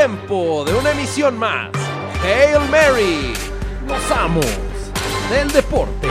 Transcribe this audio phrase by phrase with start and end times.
[0.00, 1.68] tiempo de una emisión más.
[2.24, 3.34] Hail Mary,
[3.86, 4.46] los amos
[5.28, 6.08] del deporte.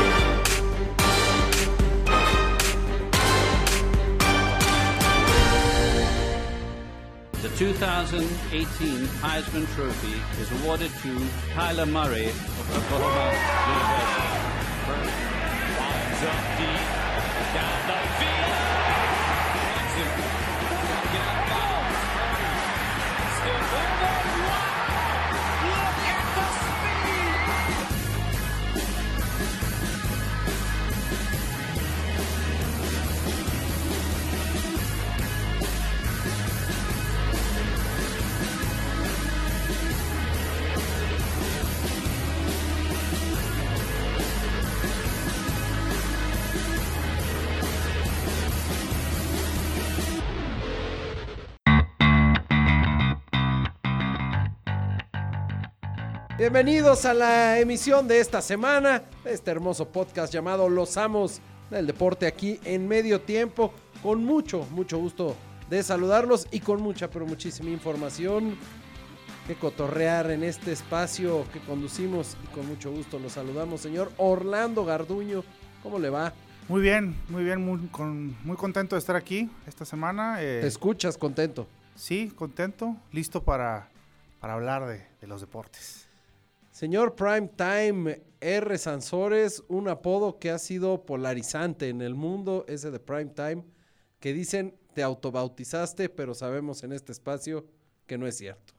[7.42, 11.10] The 2018 Heisman Trophy is awarded to
[11.56, 13.34] Tyler Murray of Oklahoma
[14.94, 15.29] University.
[56.40, 61.86] Bienvenidos a la emisión de esta semana, de este hermoso podcast llamado Los Amos del
[61.86, 65.36] Deporte aquí en medio tiempo, con mucho, mucho gusto
[65.70, 68.56] de saludarlos y con mucha, pero muchísima información
[69.48, 74.86] que cotorrear en este espacio que conducimos y con mucho gusto los saludamos, señor Orlando
[74.86, 75.44] Garduño,
[75.84, 76.34] ¿cómo le va?
[76.70, 80.38] Muy bien, muy bien, muy, con- muy contento de estar aquí esta semana.
[80.42, 81.68] eh, ¿Te escuchas contento?
[81.96, 83.90] sí, contento, listo para,
[84.40, 86.08] para hablar de, de los deportes.
[86.80, 88.78] Señor Prime Time R.
[88.78, 93.66] Sansores, un apodo que ha sido polarizante en el mundo, ese de Prime Time,
[94.22, 97.66] que dicen te autobautizaste, pero sabemos en este espacio
[98.08, 98.76] que no es cierto.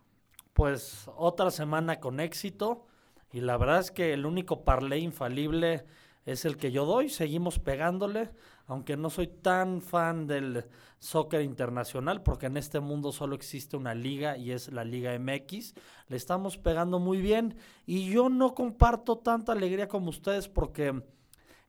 [0.55, 2.87] Pues otra semana con éxito
[3.33, 5.85] y la verdad es que el único parlay infalible
[6.25, 8.31] es el que yo doy, seguimos pegándole,
[8.71, 10.65] aunque no soy tan fan del
[11.01, 15.75] soccer internacional porque en este mundo solo existe una liga y es la Liga MX,
[16.07, 17.57] le estamos pegando muy bien.
[17.85, 21.03] Y yo no comparto tanta alegría como ustedes porque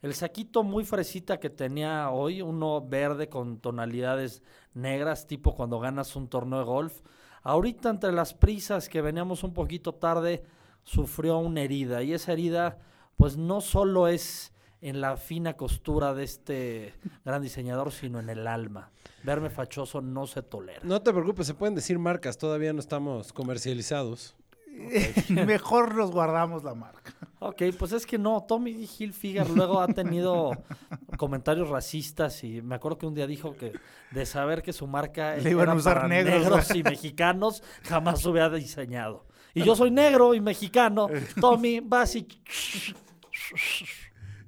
[0.04, 4.44] el saquito muy fresita que tenía hoy, uno verde con tonalidades
[4.76, 7.02] negras, tipo cuando ganas un torneo de golf,
[7.42, 10.44] ahorita entre las prisas que veníamos un poquito tarde,
[10.84, 12.04] sufrió una herida.
[12.04, 12.78] Y esa herida
[13.16, 16.94] pues no solo es en la fina costura de este
[17.24, 18.90] gran diseñador, sino en el alma.
[19.24, 20.82] Verme fachoso no se tolera.
[20.84, 24.36] No te preocupes, se pueden decir marcas, todavía no estamos comercializados.
[25.30, 27.14] Mejor nos guardamos la marca.
[27.40, 30.52] Ok, pues es que no, Tommy Hilfiger luego ha tenido
[31.18, 33.74] comentarios racistas y me acuerdo que un día dijo que
[34.12, 36.76] de saber que su marca Le iban a era usar para negros.
[36.76, 39.26] y mexicanos jamás hubiera diseñado.
[39.54, 41.08] Y yo soy negro y mexicano,
[41.42, 42.28] Tommy, vas y...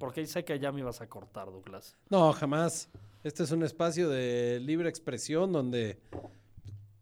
[0.03, 1.95] Porque sé que ya me ibas a cortar, Douglas.
[2.09, 2.89] No, jamás.
[3.23, 5.97] Este es un espacio de libre expresión donde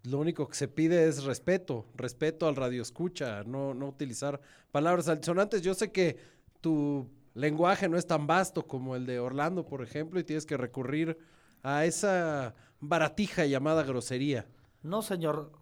[0.04, 4.40] lo único que se pide es respeto, respeto al radio escucha, no, no utilizar
[4.72, 5.64] palabras altisonantes.
[5.64, 6.20] Yo sé que
[6.62, 10.58] tu lenguaje no es tan vasto como el de Orlando, por ejemplo, y tienes que
[10.58, 11.18] recurrir
[11.64, 14.46] a esa baratija llamada grosería.
[14.84, 15.54] No, señor.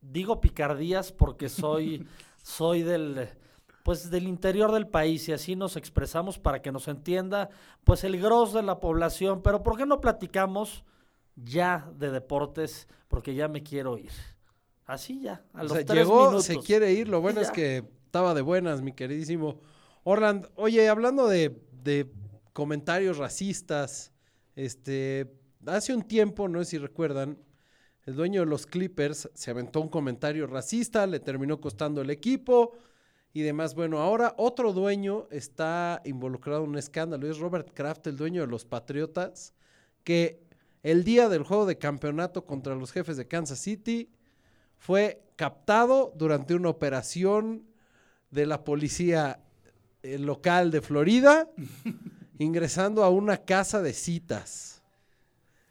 [0.00, 2.06] Digo picardías porque soy,
[2.42, 3.28] soy del,
[3.86, 7.50] pues del interior del país y así nos expresamos para que nos entienda,
[7.84, 9.42] pues el gros de la población.
[9.42, 10.82] Pero ¿por qué no platicamos
[11.36, 12.88] ya de deportes?
[13.06, 14.10] Porque ya me quiero ir.
[14.86, 16.46] Así ya, a O los sea, tres llegó, minutos.
[16.46, 17.06] se quiere ir.
[17.06, 19.60] Lo bueno es que estaba de buenas, mi queridísimo
[20.02, 20.48] Orland.
[20.56, 22.10] Oye, hablando de, de
[22.52, 24.12] comentarios racistas,
[24.56, 25.32] este,
[25.64, 27.38] hace un tiempo, no sé si recuerdan,
[28.04, 32.72] el dueño de los Clippers se aventó un comentario racista, le terminó costando el equipo
[33.36, 33.74] y demás.
[33.74, 38.46] Bueno, ahora otro dueño está involucrado en un escándalo, es Robert Kraft, el dueño de
[38.46, 39.52] los Patriotas,
[40.04, 40.42] que
[40.82, 44.10] el día del juego de campeonato contra los jefes de Kansas City
[44.78, 47.66] fue captado durante una operación
[48.30, 49.40] de la policía
[50.02, 51.50] eh, local de Florida,
[52.38, 54.82] ingresando a una casa de citas.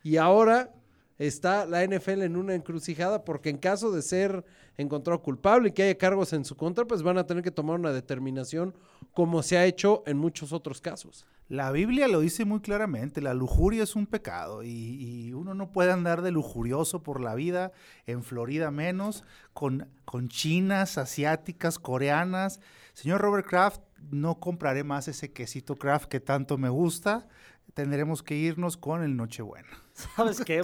[0.04, 0.72] Y ahora
[1.18, 4.44] está la NFL en una encrucijada porque en caso de ser
[4.78, 7.80] encontrado culpable y que haya cargos en su contra, pues van a tener que tomar
[7.80, 8.76] una determinación
[9.14, 11.26] como se ha hecho en muchos otros casos.
[11.48, 15.72] La Biblia lo dice muy claramente, la lujuria es un pecado y, y uno no
[15.72, 17.72] puede andar de lujurioso por la vida,
[18.08, 19.24] en Florida menos,
[19.54, 22.60] con, con chinas, asiáticas, coreanas.
[22.94, 27.28] Señor Robert Kraft, no compraré más ese quesito Kraft que tanto me gusta,
[27.74, 29.70] tendremos que irnos con el Nochebuena.
[29.94, 30.64] ¿Sabes qué?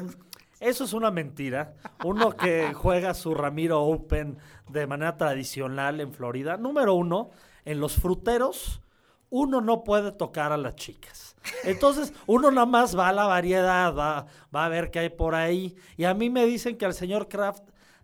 [0.61, 1.73] Eso es una mentira.
[2.05, 4.37] Uno que juega su Ramiro Open
[4.69, 6.55] de manera tradicional en Florida.
[6.55, 7.31] Número uno,
[7.65, 8.79] en los fruteros,
[9.31, 11.35] uno no puede tocar a las chicas.
[11.63, 15.33] Entonces, uno nada más va a la variedad, va, va a ver qué hay por
[15.33, 15.75] ahí.
[15.97, 17.63] Y a mí me dicen que al señor Kraft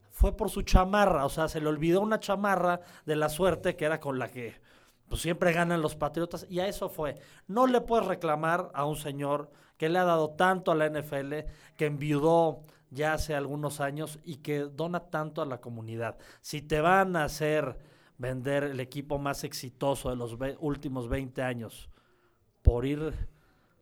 [0.10, 3.86] fue por su chamarra, o sea, se le olvidó una chamarra de la suerte que
[3.86, 4.60] era con la que
[5.08, 7.20] pues, siempre ganan los Patriotas y a eso fue.
[7.46, 11.34] No le puedes reclamar a un señor que le ha dado tanto a la NFL,
[11.76, 16.18] que enviudó ya hace algunos años y que dona tanto a la comunidad.
[16.42, 17.78] Si te van a hacer
[18.18, 21.90] vender el equipo más exitoso de los últimos 20 años
[22.62, 23.14] por ir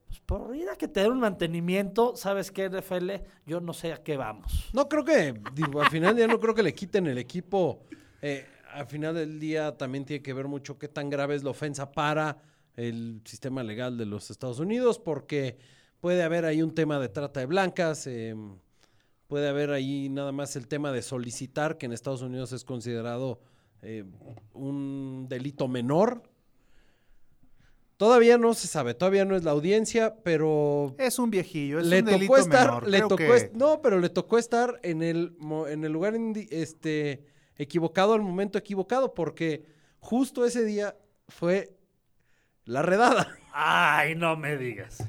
[0.07, 3.12] pues, por ir a que te den un mantenimiento, ¿sabes qué, NFL?
[3.45, 4.69] Yo no sé a qué vamos.
[4.74, 7.83] No creo que, digo, al final día no creo que le quiten el equipo.
[8.21, 11.51] Eh, al final del día también tiene que ver mucho qué tan grave es la
[11.51, 12.38] ofensa para
[12.75, 15.57] el sistema legal de los Estados Unidos, porque
[16.06, 18.36] puede haber ahí un tema de trata de blancas, eh,
[19.25, 23.40] puede haber ahí nada más el tema de solicitar, que en Estados Unidos es considerado
[23.81, 24.06] eh,
[24.54, 26.22] un delito menor.
[27.98, 31.98] Todavía no se sabe, todavía no es la audiencia, pero Es un viejillo, es le
[32.02, 32.88] un tocó delito estar, menor.
[32.88, 35.36] le Creo tocó que- est- no, pero le tocó estar en el
[35.69, 36.13] en el lugar
[36.52, 37.25] este
[37.57, 39.66] equivocado al momento equivocado, porque
[39.98, 40.96] justo ese día
[41.30, 41.75] fue
[42.66, 43.28] la redada.
[43.54, 45.00] Ay, no me digas.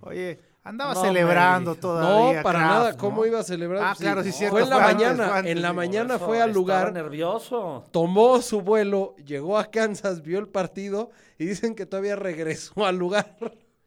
[0.00, 0.38] Oye,
[0.68, 1.80] andaba No me celebrando digas.
[1.80, 2.36] todavía.
[2.38, 2.98] no, para Kraft, nada, ¿no?
[2.98, 3.82] ¿cómo iba a celebrar?
[3.82, 6.26] Ah, Pues claro, sí, cierto, Fue en la fue mañana, antes, en la mañana Eso,
[6.26, 7.84] fue al estaba lugar, nervioso.
[7.90, 12.96] tomó su vuelo, llegó a Kansas, vio el partido y dicen que todavía regresó al
[12.96, 13.36] lugar.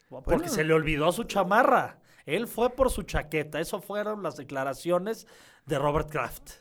[0.09, 0.47] Porque Bueno.
[0.47, 1.99] se le olvidó su chamarra.
[2.25, 3.59] Él fue por su chaqueta.
[3.59, 5.27] Eso fueron las declaraciones
[5.65, 6.51] de Robert Kraft.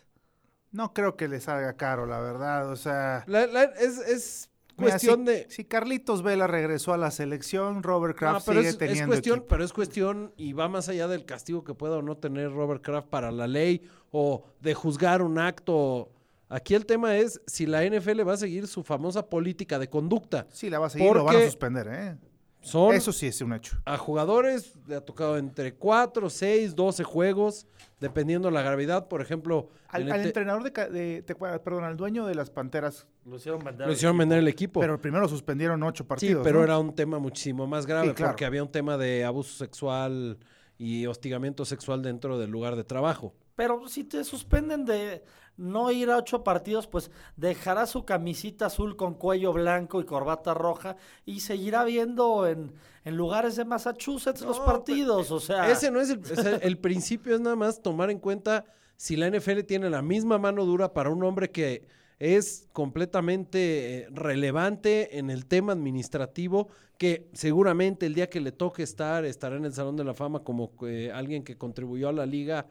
[0.71, 2.71] No creo que le salga caro, la verdad.
[2.71, 6.97] O sea, La- la- es, es mira, cuestión si, de si Carlitos Vela regresó a
[6.97, 9.49] la selección, Robert No, Kraft pero sigue es, es teniendo cuestión, equipo.
[9.49, 12.83] pero es cuestión y va más allá del castigo que pueda o no tener Robert
[12.83, 16.11] Kraft para la ley o de juzgar un acto.
[16.49, 20.47] Aquí el tema es si la NFL va a seguir su famosa política de conducta.
[20.51, 22.17] Sí, la va a seguir, lo van a porque suspender, ¿eh?
[22.61, 23.77] Son Eso sí es un hecho.
[23.85, 27.67] a jugadores, le ha tocado entre 4, 6, 12 juegos,
[28.01, 29.07] dependiendo la gravedad.
[29.09, 31.25] Por ejemplo, Al, en al entrenador de,
[31.65, 33.87] perdón, al dueño de las Panteras, Lo hicieron vender.
[33.87, 34.81] lo hicieron vender el equipo.
[34.81, 36.45] pero primero suspendieron ocho Sí, partidos.
[36.45, 36.65] pero ¿no?
[36.65, 38.33] era un tema muchísimo más grave Sí, claro.
[38.33, 40.39] porque había un tema de abuso sexual
[40.77, 43.35] y hostigamiento sexual dentro del lugar de trabajo.
[43.55, 45.23] Pero si te suspenden de
[45.59, 50.55] no ir a ocho partidos, pues dejará su camisita azul con cuello blanco y corbata
[50.55, 50.97] roja
[51.27, 52.73] y seguirá viendo en,
[53.05, 55.31] en lugares de Massachusetts los No, partidos.
[55.31, 58.65] O sea, Ese no es el, sea, el principio, es nada más tomar en cuenta
[58.97, 61.87] si la NFL tiene la misma mano dura para un hombre que
[62.19, 66.69] es completamente eh, relevante en el tema administrativo,
[66.99, 70.41] que seguramente el día que le toque estar, estará en el Salón de la Fama
[70.41, 72.67] como eh, alguien que contribuyó a la liga,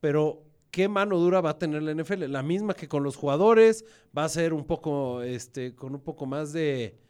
[0.00, 0.42] pero
[0.76, 2.24] ¿qué mano dura va a tener la NFL?
[2.30, 3.86] La misma que con los jugadores,
[4.16, 7.00] va a ser un poco, este, con un poco más de,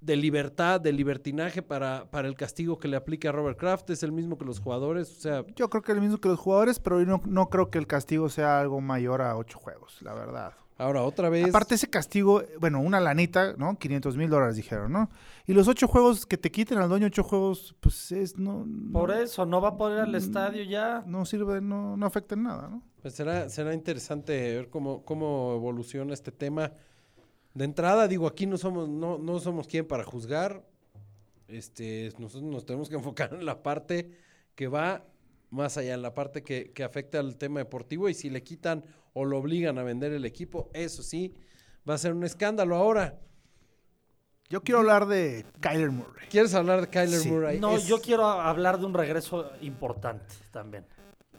[0.00, 4.02] de libertad, de libertinaje para, para el castigo que le aplique a Robert Kraft, es
[4.02, 6.38] el mismo que los jugadores, o sea, Yo creo que es el mismo que los
[6.38, 10.14] jugadores, pero no, no creo que el castigo sea algo mayor a ocho juegos, la
[10.14, 10.54] verdad.
[10.82, 11.48] Ahora otra vez...
[11.48, 13.78] Aparte ese castigo, bueno, una lanita, ¿no?
[13.78, 15.10] 500 mil dólares dijeron, ¿no?
[15.46, 18.66] Y los ocho juegos que te quiten al dueño ocho juegos, pues es, no...
[18.92, 21.02] por no, eso no va a poder ir al estadio ya.
[21.06, 22.82] No sirve, no, no afecta en nada, ¿no?
[23.00, 26.72] Pues será, será interesante ver cómo, cómo evoluciona este tema.
[27.54, 30.64] De entrada, digo, aquí no somos, no, no somos quien para juzgar.
[31.48, 34.10] Este, nosotros nos tenemos que enfocar en la parte
[34.54, 35.04] que va
[35.50, 38.08] más allá, en la parte que, que afecta al tema deportivo.
[38.08, 41.34] Y si le quitan o lo obligan a vender el equipo, eso sí,
[41.88, 42.76] va a ser un escándalo.
[42.76, 43.18] Ahora,
[44.48, 46.28] Yo quiero hablar de Kyler Murray.
[46.28, 47.30] ¿quieres hablar de Kyler Sí.
[47.30, 47.58] Murray?
[47.58, 50.84] No, Es- yo quiero hablar de un regreso importante también.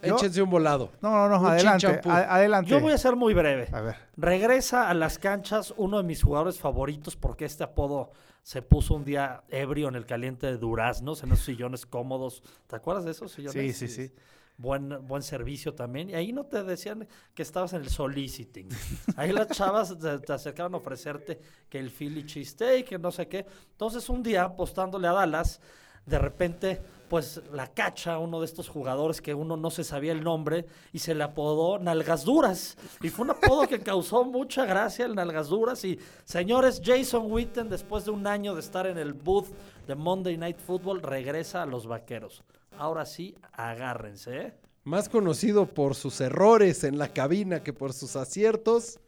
[0.01, 0.89] Yo- Échense un volado.
[0.99, 2.71] No, no, no, adelante, a- adelante.
[2.71, 3.67] Yo voy a ser muy breve.
[3.71, 3.95] A ver.
[4.17, 8.11] Regresa a las canchas uno de mis jugadores favoritos porque este apodo
[8.41, 12.41] se puso un día ebrio en el caliente de Duraznos, en esos sillones cómodos.
[12.67, 13.77] ¿Te acuerdas de esos sillones?
[13.77, 14.13] Sí, sí, sí.
[14.57, 16.09] Buen, buen servicio también.
[16.09, 18.69] Y ahí no te decían que estabas en el soliciting.
[19.17, 23.45] Ahí las chavas te, acercaban a ofrecerte que el Philly cheesesteak, que no sé qué.
[23.71, 25.59] Entonces un día apostándole a Dallas,
[26.05, 26.81] de repente
[27.13, 30.97] pues la cacha uno de estos jugadores que uno no se sabía el nombre y
[30.97, 32.75] se le apodó Nalgas Duras.
[33.03, 35.85] Y fue un apodo que causó mucha gracia el Nalgas Duras.
[35.85, 39.47] Y señores, Jason Witten, después de un año de estar en el booth
[39.85, 42.43] de Monday Night Football, regresa a los Vaqueros.
[42.77, 44.53] Ahora sí, agárrense, ¿eh?
[44.85, 48.99] Más conocido por sus errores en la cabina que por sus aciertos,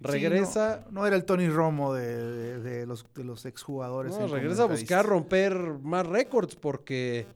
[0.00, 4.12] regresa, Sí, no, no era el Tony Romo de, de- de los, de los exjugadores.
[4.18, 7.26] no, regresa a buscar romper más récords porque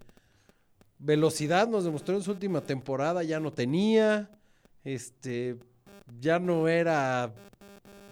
[0.99, 4.29] velocidad nos demostró en su última temporada ya no tenía,
[4.85, 5.57] este,
[6.21, 7.33] ya no era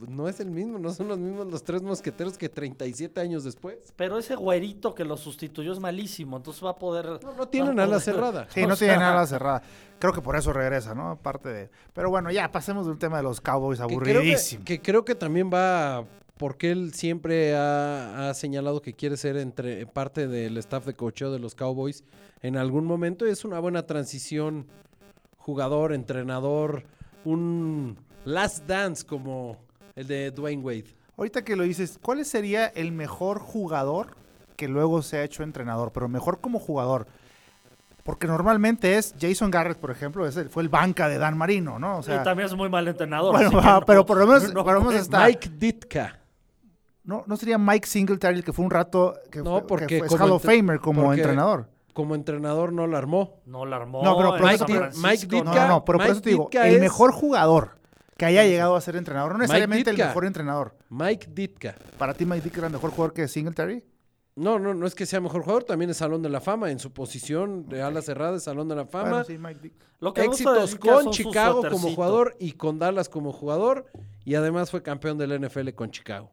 [0.08, 3.78] no es el mismo, no son los mismos los tres mosqueteros que 37 años después.
[3.96, 7.20] Pero ese güerito que lo sustituyó es malísimo, entonces va a poder...
[7.22, 8.46] No, no tienen ala poder- cerrada.
[8.50, 9.62] Sí, O no tiene sea, nada cerrada.
[9.98, 11.10] Creo que por eso regresa, ¿no?
[11.10, 11.70] Aparte de.
[11.94, 14.64] Pero bueno, ya pasemos de un tema de los Cowboys Que creo que, aburridísimo.
[14.64, 16.04] que creo que también va
[16.36, 21.32] porque él siempre ha, ha señalado que quiere ser entre parte del staff de cocheo
[21.32, 22.04] de los Cowboys
[22.42, 24.66] en algún momento y es una buena transición
[25.38, 26.84] jugador, entrenador,
[27.24, 29.56] un last dance como
[29.96, 30.94] el de Dwayne Wade.
[31.16, 34.08] Ahorita que lo dices, ¿cuál sería el mejor jugador
[34.56, 35.90] que luego se ha hecho entrenador?
[35.92, 37.06] Pero mejor como jugador.
[38.04, 41.78] Porque normalmente es Jason Garrett, por ejemplo, es el- fue el banca de Dan Marino,
[41.78, 41.98] ¿no?
[41.98, 43.32] O sea, y también es muy mal entrenador.
[43.32, 45.24] bueno, así que ah, no- pero por lo menos, no por lo menos está.
[45.26, 46.20] Mike Ditka.
[47.02, 49.98] No, no sería Mike Singletary el que fue un rato que No, fue, que porque
[50.00, 51.68] fue como Hall of Famer como porque- entrenador.
[51.94, 53.40] Como entrenador no la armó.
[53.46, 54.02] No la armó.
[54.04, 56.06] No, pero por Mike eso- San Dit- Francisco, Mike No, Ditka- no, no, pero por
[56.06, 57.70] Mike eso te digo, Ditka el es- mejor jugador
[58.16, 60.76] que haya llegado a ser entrenador, no necesariamente el mejor entrenador.
[60.88, 61.74] Mike Ditka.
[61.98, 63.84] Para ti Mike Ditka era mejor jugador que Singletary.
[64.36, 66.70] No, no, no es que sea mejor jugador, también es Salón de la Fama.
[66.70, 69.08] En su posición de ala cerrada es Salón de la Fama.
[69.08, 69.72] Bueno, sí, Mike.
[69.98, 73.86] Lo que gusta Éxitos con Chicago como jugador y con Dallas como jugador.
[74.24, 76.30] Y además fue campeón del NFL con Chicago.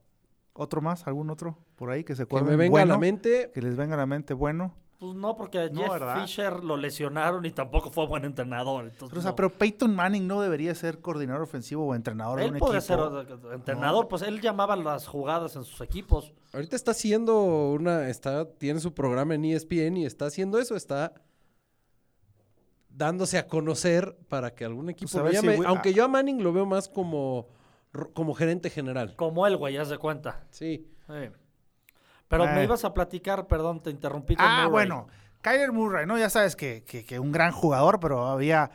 [0.51, 1.07] ¿Otro más?
[1.07, 2.49] ¿Algún otro por ahí que se Que acuerden?
[2.49, 3.51] me venga a la mente.
[3.53, 4.75] Que les venga a la mente bueno.
[5.03, 6.21] Pues no, porque a No, Jeff ¿verdad?
[6.21, 8.85] Fisher lo lesionaron y tampoco fue buen entrenador.
[8.85, 12.45] entonces Pero, o sea, pero Peyton Manning no debería ser coordinador ofensivo o entrenador de
[12.45, 13.25] él un podría equipo.
[13.25, 16.31] ser entrenador, pues él llamaba las jugadas en sus equipos.
[16.53, 18.07] Ahorita está haciendo una.
[18.07, 20.77] Está, tiene su programa en ESPN y está haciendo eso.
[20.77, 21.13] Está
[22.87, 25.93] dándose a conocer para que algún equipo Pues lo si Aunque ah.
[25.93, 27.49] yo a Manning lo veo más como,
[28.13, 29.17] como gerente general.
[29.17, 30.45] Como él, güey, haz de cuenta.
[30.49, 30.87] Sí.
[31.07, 31.42] Sí.
[32.37, 32.63] Pero me Eh.
[32.65, 34.35] ibas a platicar, perdón, te interrumpí.
[34.35, 34.69] con Ah, Murray.
[34.71, 35.07] bueno.
[35.41, 36.17] Kyler Murray, ¿no?
[36.17, 38.71] Ya sabes que, que- que un gran jugador, pero había,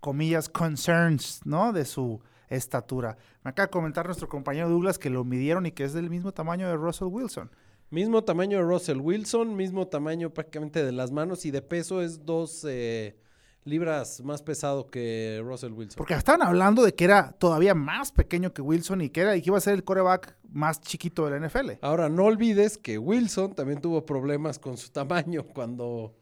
[0.00, 1.72] comillas, concerns, ¿no?
[1.72, 3.16] De su estatura.
[3.42, 6.32] Me acaba de comentar nuestro compañero Douglas que lo midieron y que es del mismo
[6.32, 7.50] tamaño de Russell Wilson.
[7.90, 12.24] Mismo tamaño de Russell Wilson, mismo tamaño prácticamente de las manos y de peso es
[12.24, 13.16] dos eh,
[13.66, 15.98] libras más pesado que Russell Wilson.
[15.98, 19.42] Porque estaban hablando de que era todavía más pequeño que Wilson y que, era, y
[19.42, 21.72] que iba a ser el coreback más chiquito de la NFL.
[21.82, 26.14] Ahora, no olvides que Wilson también tuvo problemas con su tamaño cuando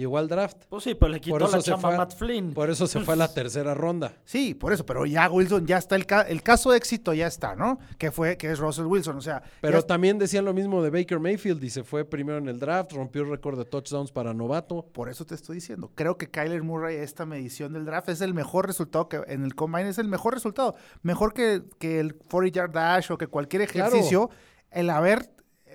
[0.00, 0.56] llegó al draft.
[0.68, 2.52] Pues sí, pero le quitó Por eso la se chamba fue a Matt Flynn.
[2.52, 4.12] Por eso se fue a la tercera ronda.
[4.24, 7.26] Sí, por eso, pero ya Wilson ya está, el, ca- el caso de éxito ya
[7.28, 7.78] está, ¿no?
[7.98, 9.42] Que fue, que es Russell Wilson, o sea.
[9.60, 12.92] Pero también decían lo mismo de Baker Mayfield y se fue primero en el draft,
[12.92, 14.86] rompió el récord de touchdowns para novato.
[14.92, 15.90] Por eso te estoy diciendo.
[15.94, 19.54] Creo que Kyler Murray, esta medición del draft, es el mejor resultado que en el
[19.54, 20.74] combine, es el mejor resultado.
[21.02, 23.90] Mejor que, que el 40 yard dash o que cualquier Claro.
[23.90, 24.30] ejercicio,
[24.70, 25.28] el haber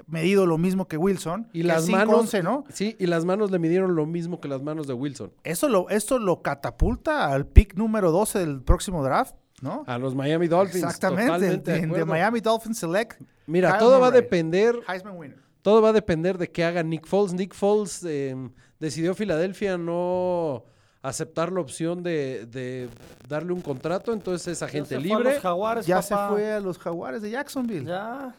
[0.07, 1.47] medido lo mismo que Wilson.
[1.53, 2.63] Y que las manos, 5'11", ¿no?
[2.69, 5.31] sí, y las manos le midieron lo mismo que las manos de Wilson.
[5.43, 9.83] Eso lo, esto lo catapulta al pick número 12 del próximo draft, ¿no?
[9.87, 10.83] A los Miami Dolphins.
[10.83, 12.05] Exactamente, de de.
[12.05, 13.21] Miami Dolphins Select.
[13.47, 15.39] Mira, Kyle todo va a depender, Heisman winner.
[15.61, 17.33] todo va a depender de qué haga Nick Foles.
[17.33, 18.35] Nick Foles eh,
[18.79, 20.63] decidió Filadelfia no
[21.01, 22.89] aceptar la opción de, de
[23.29, 25.33] darle un contrato, entonces es Ya agente se fue a libre.
[25.35, 26.27] los Jaguares, Ya papá.
[26.29, 27.85] se fue a los Jaguares de Jacksonville.
[27.85, 28.33] Ya.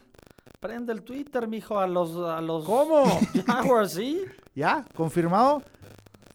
[0.59, 2.15] Prende el Twitter, mijo, a los...
[2.17, 3.05] A los ¿Cómo?
[3.47, 4.23] Jaguars, ¿sí?
[4.55, 5.61] Ya, confirmado.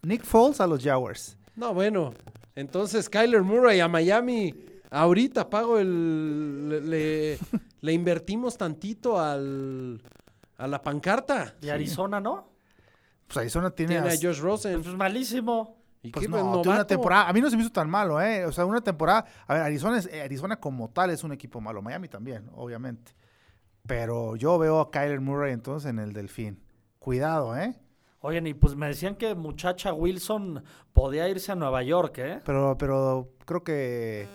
[0.02, 1.36] Nick Foles a los Jaguars.
[1.56, 2.14] No, bueno.
[2.54, 4.54] Entonces, Kyler Murray a Miami.
[4.90, 6.68] Ahorita pago el.
[6.68, 7.38] Le, le-
[7.80, 10.00] le invertimos tantito al.
[10.56, 11.54] A la pancarta.
[11.60, 12.48] Y Arizona, ¿no?
[13.26, 14.74] Pues Arizona tiene, Tiene a a- Josh Rosen.
[14.76, 15.78] Pues es malísimo.
[16.02, 16.30] ¿Y Pues qué?
[16.30, 17.28] no, Pues, tiene una temporada.
[17.28, 18.44] A mí no se me hizo tan malo, ¿eh?
[18.46, 19.24] O sea, una temporada.
[19.48, 21.82] A ver, Arizona, es- Arizona como tal es un equipo malo.
[21.82, 23.12] Miami también, obviamente.
[23.86, 26.62] Pero yo veo a Kyler Murray entonces en el Delfín.
[26.98, 27.74] Cuidado, ¿eh?
[28.20, 30.62] Oigan, y pues me decían que muchacha Wilson
[30.92, 32.40] podía irse a Nueva York, ¿eh?
[32.44, 34.28] Pero, pero creo que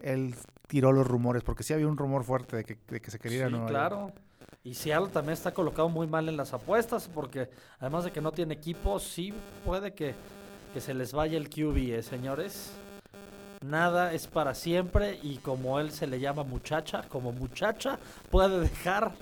[0.00, 0.34] él
[0.66, 3.38] tiró los rumores, porque sí había un rumor fuerte de que, de que se quería
[3.38, 3.70] ir a Nueva York.
[3.70, 4.12] claro.
[4.64, 7.48] Y Seattle también está colocado muy mal en las apuestas, porque
[7.80, 9.34] además de que no tiene equipo, sí
[9.64, 10.14] puede que,
[10.72, 12.72] que se les vaya el QB, ¿eh, señores.
[13.62, 17.98] Nada es para siempre y como él se le llama muchacha, como muchacha,
[18.30, 19.12] puede dejar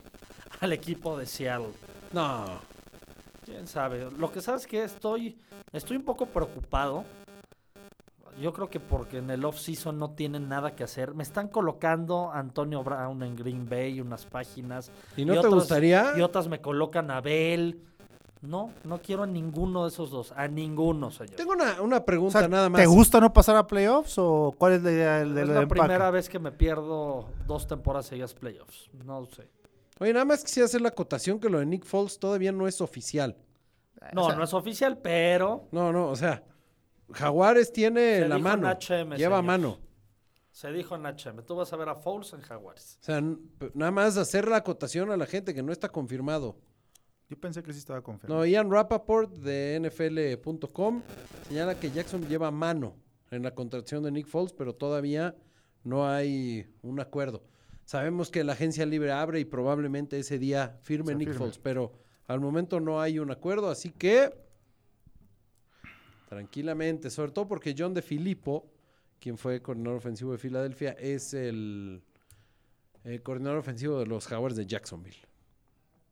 [0.61, 1.73] al equipo de Seattle.
[2.12, 2.47] No.
[3.44, 4.09] Quién sabe.
[4.16, 5.37] Lo que sabes es que estoy,
[5.73, 7.04] estoy un poco preocupado.
[8.40, 11.14] Yo creo que porque en el off-season no tienen nada que hacer.
[11.14, 14.90] Me están colocando Antonio Brown en Green Bay, unas páginas.
[15.16, 16.12] ¿Y no te otras- gustaría?
[16.16, 17.82] Y otras me colocan a Bell.
[18.42, 20.32] No, no quiero a ninguno de esos dos.
[20.35, 21.35] A ninguno, señor.
[21.37, 22.80] Tengo una, una O pregunta sea, nada más.
[22.80, 25.80] ¿Te gusta no pasar a playoffs o cuál es la idea del, es la empaque?
[25.80, 28.88] primera vez que me pierdo dos temporadas seguidas playoffs.
[29.04, 29.49] No sé.
[29.99, 32.80] Oye, nada más quisiera hacer la acotación que lo de Nick Foles todavía no es
[32.80, 33.37] oficial.
[34.14, 36.42] No, O sea, no es oficial, pero No, no, o sea,
[37.12, 38.68] Jaguares tiene Se la dijo en mano.
[38.70, 39.42] HM, lleva señor.
[39.44, 39.78] mano.
[40.50, 41.42] Se dijo en HM.
[41.44, 42.99] Tú vas a ver a Fouls en Jaguares.
[43.02, 43.23] O sea,
[43.75, 46.56] nada más hacer la acotación a la gente que no está confirmado.
[47.30, 48.40] Yo pensé que sí estaba confirmado.
[48.40, 51.02] No, Ian Rappaport de NFL.com
[51.46, 52.96] señala que Jackson lleva mano
[53.30, 55.37] en la contratación de Nick Foles, pero todavía
[55.84, 57.44] no hay un acuerdo.
[57.84, 61.38] Sabemos que la agencia libre abre y probablemente ese día firme Se Nick firme.
[61.38, 61.92] Foles, pero
[62.26, 64.34] al momento no hay un acuerdo, así que
[66.28, 68.72] tranquilamente, sobre todo porque John de Filippo,
[69.20, 72.02] quien fue coordinador ofensivo de Filadelfia, es el,
[73.04, 75.29] el coordinador ofensivo de los Jaguars de Jacksonville.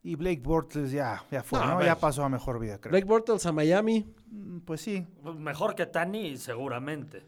[0.03, 1.59] Y Blake Bortles ya, ya fue.
[1.85, 2.93] Ya pasó a mejor vida, creo.
[2.93, 5.07] Blake Bortles a Miami, Mm, Pues sí.
[5.23, 7.23] Pues Mejor que Tani, seguramente.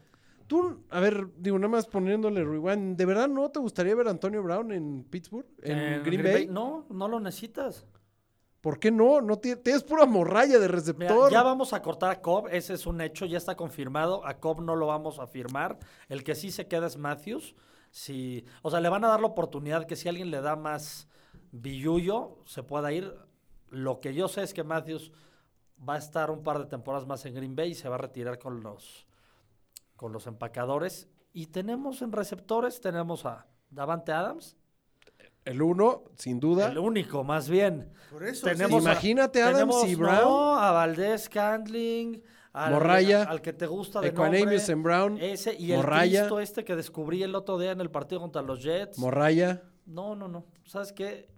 [0.47, 4.11] Tú, a ver, digo, nada más poniéndole rewind, ¿de verdad no te gustaría ver a
[4.11, 5.47] Antonio Brown en Pittsburgh?
[5.63, 6.47] ¿En, En Green, Bay?
[6.47, 7.85] No, no lo necesitas.
[8.59, 9.21] ¿Por qué no?
[9.21, 11.31] No ti- tienes pura morralla de Mira, receptor.
[11.31, 14.23] ya vamos a cortar a Cobb, ese es un hecho, ya está confirmado.
[14.27, 15.79] A Cobb no lo vamos a firmar.
[16.09, 17.55] El que sí se queda es Matthews.
[17.89, 21.07] Si, o sea, le van a dar la oportunidad que si alguien le da más
[21.51, 23.13] billullo, se pueda ir.
[23.69, 25.11] Lo que yo sé es que Matthews
[25.87, 27.99] va a estar un par de temporadas más en Green Bay y se va a
[27.99, 29.07] retirar con los,
[29.95, 31.07] con los empacadores.
[31.33, 34.57] Y tenemos en receptores, tenemos a Davante Adams,
[35.45, 36.67] El uno, sin duda.
[36.69, 37.91] el único más bien.
[38.11, 38.45] Por eso.
[38.47, 40.15] Tenemos a- Imagínate Adams tenemos, y Brown.
[40.21, 45.17] No, a Valdés Candling, al, Morraya, al que te gusta de Equanimeous nombre, en Brown.
[45.21, 45.81] ese y el.
[45.85, 48.99] Cristo este que descubrí el otro día en el partido contra los Jets.
[48.99, 49.63] Morraya.
[49.85, 50.43] no, no, no.
[50.65, 51.29] ¿Sabes qué?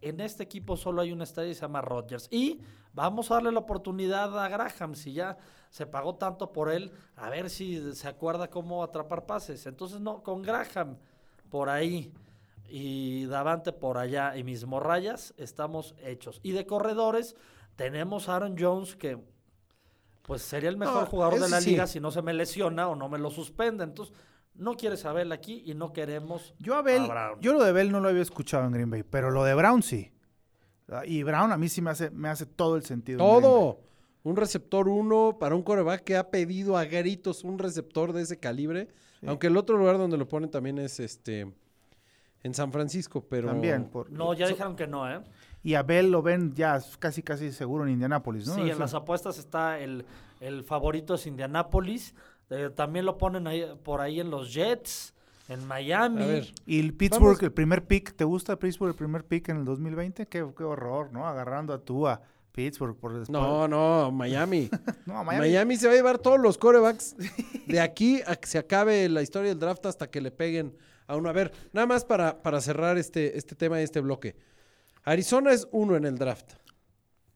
[0.00, 2.28] En este equipo solo hay una estrella y se llama Rodgers.
[2.30, 2.60] Y
[2.92, 4.94] vamos a darle la oportunidad a Graham.
[4.94, 5.36] Si ya
[5.70, 9.66] se pagó tanto por él, a ver si se acuerda cómo atrapar pases.
[9.66, 10.98] Entonces, no, con Graham
[11.50, 12.12] por ahí
[12.68, 16.40] y Davante por allá y mis morrayas, estamos hechos.
[16.42, 17.36] Y de corredores,
[17.76, 19.18] tenemos a Aaron Jones que
[20.22, 21.70] pues sería el mejor No, jugador de la sí.
[21.70, 23.84] liga si no se me lesiona o no me lo suspende.
[23.84, 24.14] Entonces,
[24.58, 27.40] no quiere saberle aquí y no queremos Yo a Bell, a Brown.
[27.40, 29.82] yo lo de Bell no lo había escuchado en Green Bay, pero lo de Brown
[29.82, 30.12] sí.
[30.88, 33.18] Ah, Y Brown a mí sí me hace, me hace todo el sentido.
[33.18, 33.80] Todo.
[34.22, 38.38] Un receptor uno para un coreback que ha pedido a gritos un receptor de ese
[38.38, 38.88] calibre.
[39.26, 41.52] Aunque el otro lugar donde lo ponen también es este
[42.42, 43.86] en San Francisco, pero También.
[43.86, 45.20] por- No, ya dijeron que no, ¿eh?
[45.64, 48.54] Y a Bell lo ven ya casi casi seguro en Indianápolis, ¿no?
[48.54, 50.04] sí, Eso- en las apuestas está el,
[50.40, 52.14] el favorito es Indianapolis.
[52.50, 55.14] Eh, también lo ponen ahí, por ahí en los Jets,
[55.48, 56.22] en Miami.
[56.22, 57.42] a ver, Y el Pittsburgh, Vamos.
[57.42, 60.26] el primer pick, ¿te gusta Pittsburgh el primer pick en el 2020?
[60.26, 61.26] Qué, qué horror, ¿no?
[61.26, 62.20] Agarrando a tú a
[62.52, 63.30] Pittsburgh por después.
[63.30, 64.70] no, no, Miami.
[65.06, 65.48] no, Miami.
[65.48, 65.76] Miami.
[65.76, 67.16] se va a llevar todos los corebacks
[67.66, 70.74] de aquí a que se acabe la historia del draft hasta que le peguen
[71.06, 71.28] a uno.
[71.28, 74.36] A ver, nada más para, para cerrar este, este tema y este bloque.
[75.04, 76.54] Arizona es uno en el draft.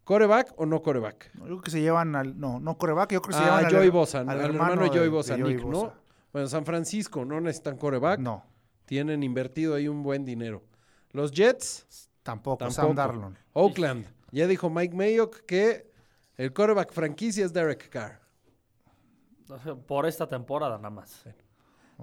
[0.04, 1.30] ¿Coreback o no coreback?
[1.34, 2.38] Yo creo que se llevan al.
[2.38, 4.82] No, no coreback, yo creo que se Ah, llevan al, Joey Bosa, al al hermano,
[4.82, 5.70] de de- Joey Bosa, de Joey Nick, ¿no?
[5.70, 5.94] Bosa.
[6.32, 8.18] Bueno, San Francisco no necesitan coreback.
[8.20, 8.44] No,
[8.86, 10.64] Tienen invertido ahí un buen dinero.
[11.12, 12.58] Los Jets, tampoco.
[12.58, 12.80] tampoco.
[12.88, 13.36] Sam Darnold.
[13.52, 14.06] Oakland.
[14.32, 15.90] Ya dijo Mike Mayock que
[16.36, 18.20] el coreback franquicia es Derek Carr.
[19.86, 21.24] Por esta temporada nada más.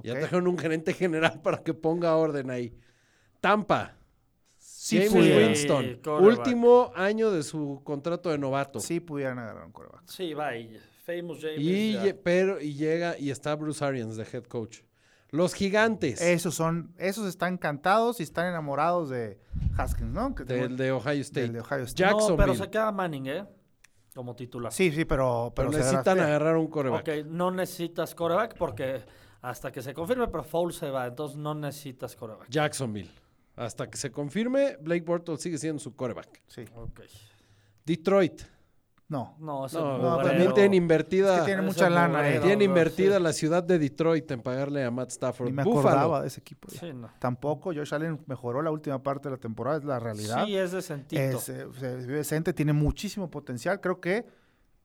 [0.03, 2.77] Ya trajeron un gerente general para que ponga orden ahí.
[3.41, 3.96] Tampa.
[4.87, 5.99] Sí, James Winston.
[6.21, 8.79] Último año de su contrato de novato.
[8.79, 10.03] sí pudieran agarrar un coreback.
[10.05, 11.59] Sí, va y Famous James.
[11.59, 12.15] Y, ya.
[12.23, 14.79] pero, y llega y está Bruce Arians de head coach.
[15.29, 19.37] Los gigantes Esos son, esos están encantados y están enamorados de
[19.77, 20.33] Haskins, ¿no?
[20.33, 21.41] Que del tengo- de Ohio State.
[21.41, 22.03] del de Ohio State.
[22.03, 22.37] No, Jacksonville.
[22.37, 23.45] pero se queda Manning, ¿eh?
[24.15, 24.71] Como titular.
[24.71, 27.01] Sí, sí, pero, pero necesitan agarrar un coreback.
[27.01, 29.01] Ok, no necesitas coreback porque
[29.41, 32.49] hasta que se confirme, pero Foul se va, entonces no necesitas coreback.
[32.49, 33.11] Jacksonville.
[33.57, 36.41] Hasta que se confirme, Blake Bortles sigue siendo su coreback.
[36.47, 36.63] Sí.
[36.75, 37.01] Ok.
[37.85, 38.43] Detroit.
[39.09, 39.35] No.
[39.39, 41.35] No, ese No, no, también tienen invertida.
[41.35, 42.29] Es que tiene mucha lana.
[42.29, 42.39] eh.
[42.41, 43.23] Tiene no, invertida sí.
[43.23, 45.47] la ciudad de Detroit en pagarle a Matt Stafford.
[45.47, 45.87] Ni me Buffalo.
[45.89, 46.67] acordaba de ese equipo.
[46.69, 46.79] ya.
[46.81, 47.09] Sí, no.
[47.19, 50.45] Tampoco Josh Allen mejoró la última parte de la temporada, es la realidad.
[50.45, 51.21] Sí, es decentito.
[51.21, 53.79] Es, eh, se ve decente, tiene muchísimo potencial.
[53.79, 54.25] Creo que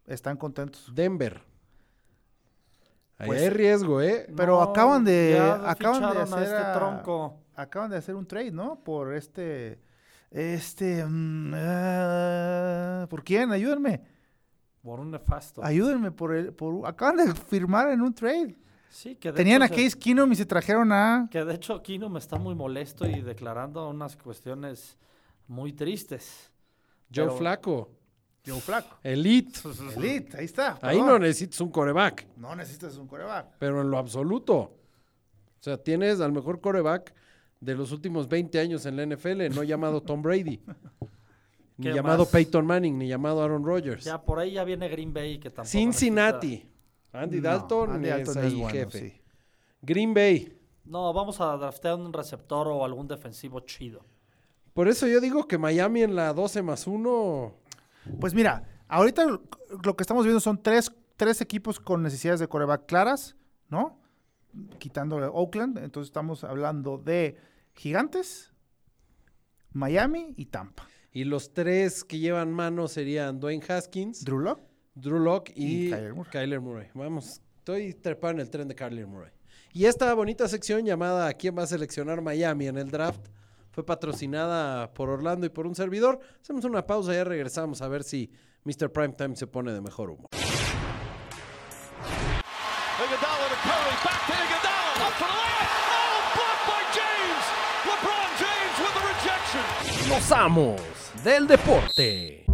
[0.06, 0.90] están contentos.
[0.94, 1.42] Denver.
[3.18, 4.26] Ahí Pues- hay riesgo, ¿eh?
[4.36, 7.41] Pero No, acaban de- ya acaban de a hacer este a- tronco.
[7.54, 8.82] Acaban de hacer un trade, ¿no?
[8.82, 9.78] Por este.
[10.30, 11.04] Este.
[11.04, 13.52] mm, ah, ¿Por quién?
[13.52, 14.02] Ayúdenme.
[14.82, 15.62] Por un nefasto.
[15.64, 16.52] Ayúdenme por el.
[16.52, 18.56] Por, acaban de firmar en un trade.
[18.88, 21.28] Sí, que de Tenían a hecho Case Keenum y se trajeron a.
[21.30, 24.98] Que de hecho Kino me está muy molesto y declarando unas cuestiones
[25.46, 26.50] muy tristes.
[27.14, 27.90] Joe pero- Flaco.
[28.44, 28.98] Joe Flaco.
[29.04, 29.60] Elite.
[29.96, 30.78] Elite, ahí está.
[30.82, 31.06] Ahí perdón.
[31.06, 33.54] no necesitas un coreback, No necesitas un coreback.
[33.58, 34.56] pero en lo absoluto.
[34.58, 37.14] O sea, tienes al mejor coreback
[37.62, 40.60] de los últimos 20 años en la NFL, no llamado Tom Brady.
[41.78, 42.28] Ni ¿Qué llamado más?
[42.28, 44.04] Peyton Manning, ni llamado Aaron Rodgers.
[44.04, 46.48] Ya por ahí ya viene Green Bay que tampoco Cincinnati.
[46.48, 46.68] necesita-
[47.22, 48.98] Andy No, Dalton, Andy es Dalton ahí es bueno, jefe.
[48.98, 49.20] sí.
[49.80, 50.58] Green Bay.
[50.84, 54.04] No, vamos a draftear un receptor o algún defensivo chido.
[54.74, 57.54] Por eso yo digo que Miami en la 12 más 1.
[58.20, 62.86] Pues mira, ahorita lo- que estamos viendo son tres, tres equipos con necesidades de coreback
[62.86, 63.34] claras,
[63.68, 63.98] ¿no?
[64.78, 65.78] Quitando a Oakland.
[65.78, 67.36] Entonces estamos hablando de
[67.74, 68.52] Gigantes,
[69.72, 70.88] Miami y Tampa.
[71.12, 74.60] Y los tres que llevan mano serían Dwayne Haskins, Drew Lock.
[74.94, 76.30] Drew Locke y, Y Kyler Murray.
[76.30, 76.88] Kyler Murray.
[76.94, 79.30] Vamos, estoy trepado en el tren de Kyler Murray.
[79.72, 83.26] Y esta bonita sección llamada ¿A quién va a seleccionar Miami en el draft?
[83.70, 86.20] Fue patrocinada por Orlando y por un servidor.
[86.42, 88.30] Hacemos una pausa y ya regresamos a ver si
[88.64, 88.92] Mr.
[88.92, 90.28] Primetime se pone de mejor humor.
[100.22, 100.80] Los amos
[101.24, 102.44] del deporte.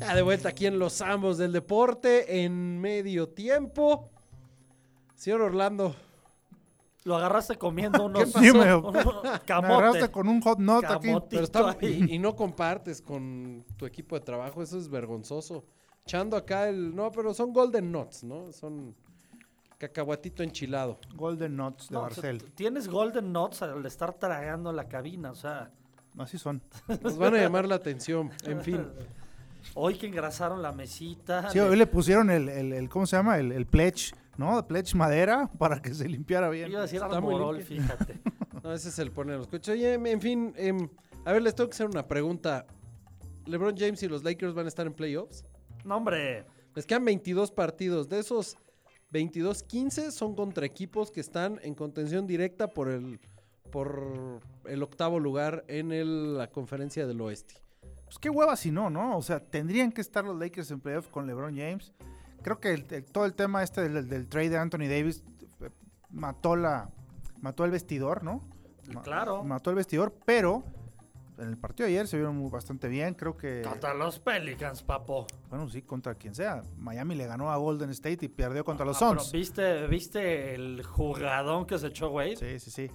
[0.00, 4.08] Ya de vuelta aquí en Los amos del deporte en medio tiempo.
[5.14, 5.94] Señor Orlando,
[7.08, 8.38] Lo agarraste comiendo unos, pasó?
[8.44, 9.72] Sí, me- unos Me camote.
[9.72, 11.06] agarraste con un hot not aquí.
[11.08, 11.26] Camote.
[11.30, 12.06] pero está- ahí.
[12.10, 15.64] y, y no compartes con tu equipo de trabajo, eso es vergonzoso.
[16.04, 16.94] Echando acá el...
[16.94, 18.52] No, pero son Golden Nuts, ¿no?
[18.52, 18.94] Son
[19.78, 20.98] cacahuatito enchilado.
[21.14, 22.42] Golden Nuts de No, o sea, Barcel.
[22.42, 25.70] t- tienes Golden Nuts al estar tragando la cabina, o sea,
[26.18, 26.60] Así son.
[27.02, 28.84] Nos van a llamar la atención, en fin.
[29.74, 31.48] hoy que engrasaron la mesita.
[31.50, 33.38] Sí, le- hoy le pusieron el, el- el- ¿cómo se llama?
[33.38, 34.66] El, el pledge, ¿no?
[34.66, 36.70] Pledge madera para que se limpiara bien.
[36.70, 38.18] Iba a decir Está muy Armorol, fíjate.
[38.62, 39.68] No, ese es el poner los coches.
[39.72, 40.88] Oye, em, en fin, em,
[41.24, 42.66] a ver, les tengo que hacer una pregunta.
[43.46, 45.44] ¿LeBron James y los Lakers van a estar en playoffs?
[45.84, 46.44] No, hombre.
[46.74, 48.08] Les quedan 22 partidos.
[48.08, 48.56] De esos
[49.10, 53.20] 22, 15 son contra equipos que están en contención directa por el,
[53.70, 57.54] por el octavo lugar en el- la conferencia del oeste.
[58.06, 59.16] Pues qué hueva si no, ¿no?
[59.16, 61.92] O sea, tendrían que estar los Lakers en playoff con LeBron James.
[62.42, 65.22] Creo que el- el- todo el tema este del, del trade de Anthony Davis
[65.60, 65.70] eh,
[66.10, 66.88] mató la
[67.40, 68.40] mató el vestidor, ¿no?
[68.94, 69.44] Ma- Claro.
[69.44, 70.64] Mató el vestidor, pero
[71.38, 73.14] en el partido de ayer se vieron bastante bien.
[73.14, 75.26] Creo que, Contra los Pelicans, papo.
[75.50, 76.62] bueno, sí, contra quien sea.
[76.78, 79.30] Miami le ganó a Golden State y perdió contra los Ah, Suns.
[79.30, 82.36] ¿viste, ¿Viste el jugadón que se echó Wade?
[82.36, 82.90] Sí, sí, sí.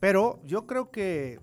[0.00, 1.38] Pero yo creo que,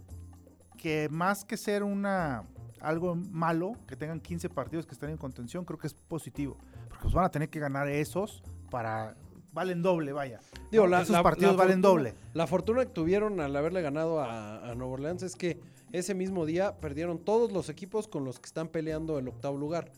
[0.78, 2.46] que más que ser una
[2.82, 6.58] algo malo, que tengan 15 partidos que estén en contención, creo que es positivo.
[6.88, 9.16] Porque pues van a tener que ganar esos para...
[9.52, 10.40] Valen doble, vaya.
[10.72, 10.92] Digo, ¿no?
[10.92, 12.16] la- Esos la- partidos la valen fortuna- doble.
[12.34, 15.60] La fortuna que tuvieron al haberle ganado a, a Nueva Orleans es que
[15.92, 19.92] ese mismo día perdieron todos los equipos con los que están peleando el octavo lugar.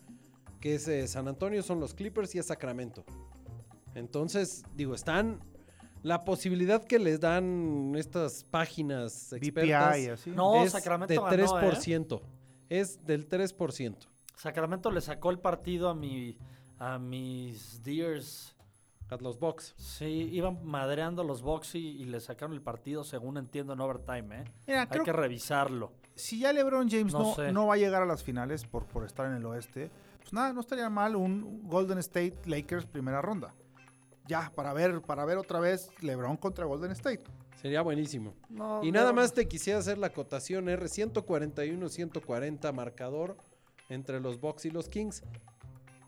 [0.61, 3.03] Que es eh, San Antonio, son los Clippers y es Sacramento.
[3.95, 5.39] Entonces, digo, están...
[6.03, 10.31] La posibilidad que les dan estas páginas expertas BPI, así.
[10.31, 11.61] No, es Sacramento de ganó, ¿eh?
[12.71, 12.81] 3%.
[12.81, 13.95] Es del 3%.
[14.37, 16.37] Sacramento le sacó el partido a mi
[16.79, 18.55] a mis Deers.
[19.09, 19.73] A los Bucks.
[19.77, 24.39] Sí, iban madreando los Bucks y, y le sacaron el partido, según entiendo, en overtime,
[24.39, 24.43] ¿eh?
[24.67, 25.91] Mira, Hay creo que revisarlo.
[26.15, 27.51] si ya LeBron James No no, sé.
[27.51, 30.53] no va a llegar a las finales por, por estar en el oeste, pues nada,
[30.53, 33.53] no estaría mal un Golden State Lakers primera ronda.
[34.27, 37.23] Ya, para ver, para ver otra vez LeBron contra Golden State.
[37.61, 38.33] Sería buenísimo.
[38.49, 43.37] No, Y nada no, más te quisiera hacer la cotación R 141-140 marcador
[43.89, 45.23] entre los Bucks y los Kings.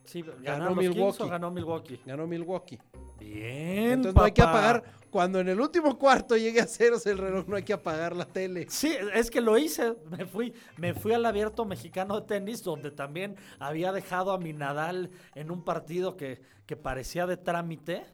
[0.06, 1.24] Sí, ganó ¿Ganó Milwaukee.
[1.24, 2.00] O ganó Milwaukee?
[2.06, 2.80] Ganó Milwaukee.
[3.20, 4.84] Bien, Entonces no hay que apagar.
[5.10, 8.26] Cuando en el último cuarto llegue a ceros el reloj, no hay que apagar la
[8.26, 8.66] tele.
[8.70, 9.96] Sí, es que lo hice.
[10.10, 14.54] Me fui, me fui al abierto mexicano de tenis, donde también había dejado a mi
[14.54, 18.06] Nadal en un partido que, que parecía de trámite.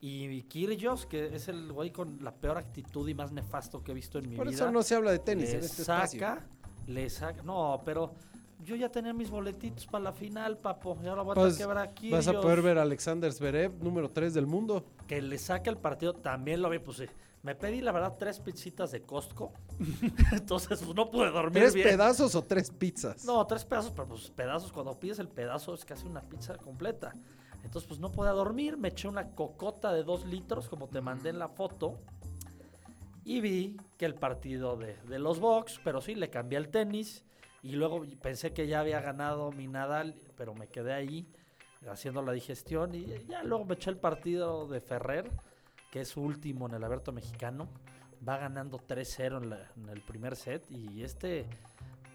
[0.00, 3.94] Y Kyrgios, que es el güey con la peor actitud y más nefasto que he
[3.94, 4.54] visto en mi Por vida.
[4.56, 6.48] eso no se habla de tenis le en este saca, espacio.
[6.86, 7.42] le saca.
[7.42, 8.14] No, pero
[8.64, 10.96] yo ya tenía mis boletitos para la final, papo.
[11.02, 12.26] Y ahora voy a Pues, tener que ver a Kyrgios.
[12.26, 14.84] vas a poder ver a Alexander Zverev, número 3 del mundo.
[15.08, 17.06] Que le saque el partido, también lo vi, pues sí.
[17.42, 19.52] Me pedí, la verdad, tres pizzitas de Costco.
[20.32, 21.88] Entonces, pues no pude dormir ¿Tres bien.
[21.88, 23.24] pedazos o tres pizzas?
[23.24, 27.14] No, tres pedazos, pero pues pedazos, cuando pides el pedazo es casi una pizza completa.
[27.68, 31.28] Entonces, pues no podía dormir, me eché una cocota de dos litros, como te mandé
[31.28, 31.98] en la foto,
[33.26, 37.26] y vi que el partido de, de los Bucks, pero sí, le cambié el tenis,
[37.62, 41.28] y luego pensé que ya había ganado mi Nadal, pero me quedé ahí
[41.90, 45.30] haciendo la digestión, y ya luego me eché el partido de Ferrer,
[45.92, 47.68] que es su último en el Abierto Mexicano,
[48.26, 51.44] va ganando 3-0 en, en el primer set, y este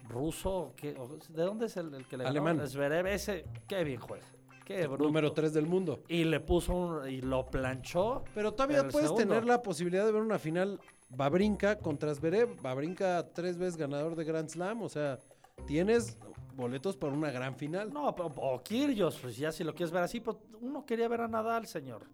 [0.08, 2.40] ruso, ¿qué- o- ¿de dónde es el, el que le ganó?
[2.40, 2.66] Alemán.
[2.68, 4.26] Zverev, ese, qué bien juega.
[4.64, 5.04] Qué bruto.
[5.04, 6.02] número 3 del mundo.
[6.08, 8.24] Y le puso un, y lo planchó.
[8.34, 9.16] Pero todavía puedes segundo.
[9.28, 12.60] tener la posibilidad de ver una final Babrinka contra Zverev.
[12.62, 14.82] Babrinka tres veces ganador de Grand Slam.
[14.82, 15.18] O sea,
[15.66, 16.16] tienes
[16.56, 17.92] boletos para una gran final.
[17.92, 21.20] No, pero- o Kyrgios, pues ya si lo quieres ver así, pues uno quería ver
[21.20, 22.04] a Nadal, señor.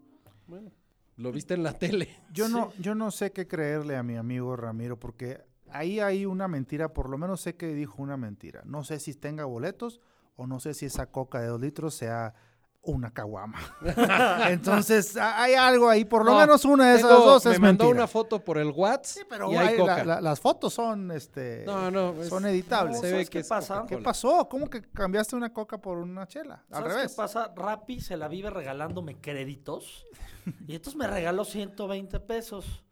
[0.47, 0.73] Bueno,
[1.17, 2.09] lo viste en la tele.
[2.33, 6.49] Yo no, yo no sé qué creerle a mi amigo Ramiro, porque ahí hay una
[6.49, 8.63] mentira, por lo menos sé que dijo una mentira.
[8.65, 10.01] No sé si tenga boletos
[10.37, 12.35] o no sé si esa coca de dos litros sea
[12.83, 13.59] una caguama.
[14.49, 17.61] Entonces, hay algo ahí, por lo No, menos una de esas Tengo- dos me es
[17.61, 18.05] mandó mentira.
[18.05, 19.97] una foto por el WhatsApp Sí, pero y hay hay- coca.
[19.99, 22.97] la- la- las fotos son, este, No, no, es- son editables.
[23.01, 23.85] se ve ¿sabes que qué pasa?
[23.87, 24.49] ¿Qué pasó?
[24.49, 26.65] ¿Cómo que cambiaste una coca por una chela?
[26.71, 27.11] Al ¿Sabes revés.
[27.13, 27.53] qué pasa?
[27.55, 30.07] Rappi se la vive regalándome créditos.
[30.67, 32.83] y entonces me regaló 120 pesos.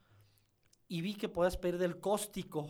[0.86, 2.66] Y vi que podías pedir del cóstico.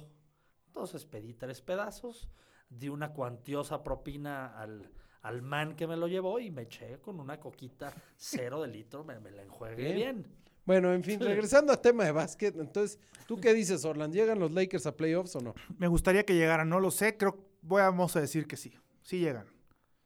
[0.68, 2.28] Entonces pedí tres pedazos.
[2.68, 4.90] Di una cuantiosa propina al,
[5.22, 9.04] al man que me lo llevó y me eché con una coquita cero de litro.
[9.04, 9.96] Me, me la enjuegué Bien.
[9.96, 10.26] bien.
[10.64, 14.12] Bueno, en fin, regresando al tema de básquet, entonces, ¿tú qué dices, Orland?
[14.12, 15.54] ¿Llegan los Lakers a playoffs o no?
[15.78, 18.74] Me gustaría que llegaran, no lo sé, creo, voy a, vamos a decir que sí,
[19.00, 19.46] sí llegan.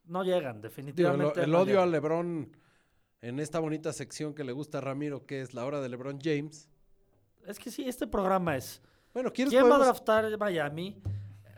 [0.04, 1.42] No llegan, Digo, el, definitivamente.
[1.42, 1.90] el no odio a llegan.
[1.90, 2.56] LeBron
[3.22, 6.20] en esta bonita sección que le gusta a Ramiro, que es la hora de LeBron
[6.22, 6.68] James.
[7.44, 8.80] Es que sí, este programa es.
[9.12, 11.02] Bueno, ¿quieres ¿Quién va a draftar Miami?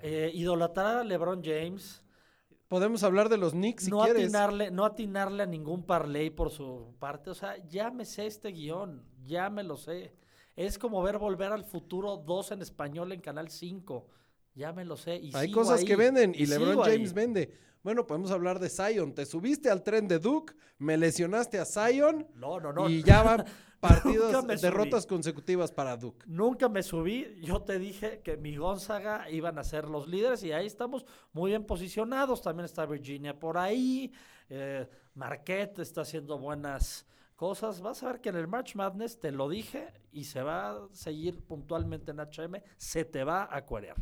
[0.07, 2.03] Eh, idolatrar a LeBron James.
[2.69, 4.25] podemos hablar de los Knicks si no quieres?
[4.25, 7.31] atinarle, no atinarle a ningún parlay por su parte.
[7.31, 10.15] O sea, ya me sé este guion, ya me lo sé.
[10.57, 14.07] Es como ver Volver al Futuro 2 en español en Canal 5.
[14.55, 15.17] Ya me lo sé.
[15.17, 16.93] Y Hay sigo cosas ahí, que venden y LeBron sigo ahí.
[16.97, 17.53] James vende.
[17.83, 19.15] Bueno, podemos hablar de Zion.
[19.15, 22.89] Te subiste al tren de Duke, me lesionaste a Zion No, no, no.
[22.89, 23.45] y ya van
[23.81, 24.57] partidos, subí.
[24.57, 26.25] derrotas consecutivas para Duke.
[26.27, 27.39] Nunca me subí.
[27.43, 31.51] Yo te dije que mi Gonzaga iban a ser los líderes y ahí estamos muy
[31.51, 32.41] bien posicionados.
[32.41, 34.11] También está Virginia por ahí.
[34.49, 37.83] Eh, Marquette está haciendo buenas cosas.
[37.83, 40.89] Vas a ver que en el March Madness te lo dije y se va a
[40.93, 42.63] seguir puntualmente en HM.
[42.79, 43.97] Se te va a cuerear.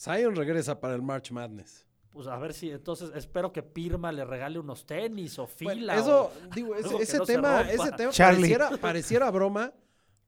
[0.00, 1.86] Zion regresa para el March Madness.
[2.10, 5.94] Pues a ver si entonces espero que Pirma le regale unos tenis o Bueno, fila.
[5.96, 9.72] eso, o- digo, ese, ese no tema, ese tema pareciera, pareciera broma,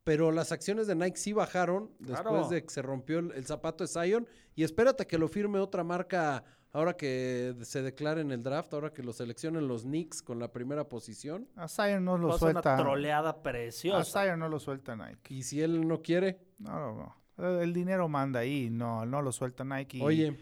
[0.04, 2.48] pero las acciones de Nike sí bajaron después Claro.
[2.48, 4.28] de que se rompió el, el zapato de Zion.
[4.54, 8.92] Y espérate que lo firme otra marca ahora que se declare en el draft, ahora
[8.92, 11.48] que lo seleccionen los Knicks con la primera posición.
[11.56, 12.76] A Zion no lo Cosa una suelta.
[12.76, 14.22] troleada A preciosa.
[14.24, 15.34] Zion no lo suelta Nike.
[15.34, 17.21] Y si él no quiere, No, no, no.
[17.42, 19.98] Eh, El dinero manda ahí, no, no lo suelta Nike.
[19.98, 20.36] y- oye,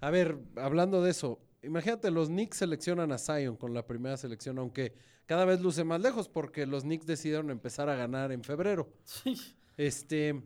[0.00, 4.58] a ver, hablando de eso, imagínate, los Knicks seleccionan a Zion con la primera selección,
[4.58, 4.94] aunque
[5.26, 8.88] cada vez luce más lejos porque los Knicks decidieron empezar a ganar en febrero.
[9.04, 9.34] Sí.
[9.76, 10.42] Este.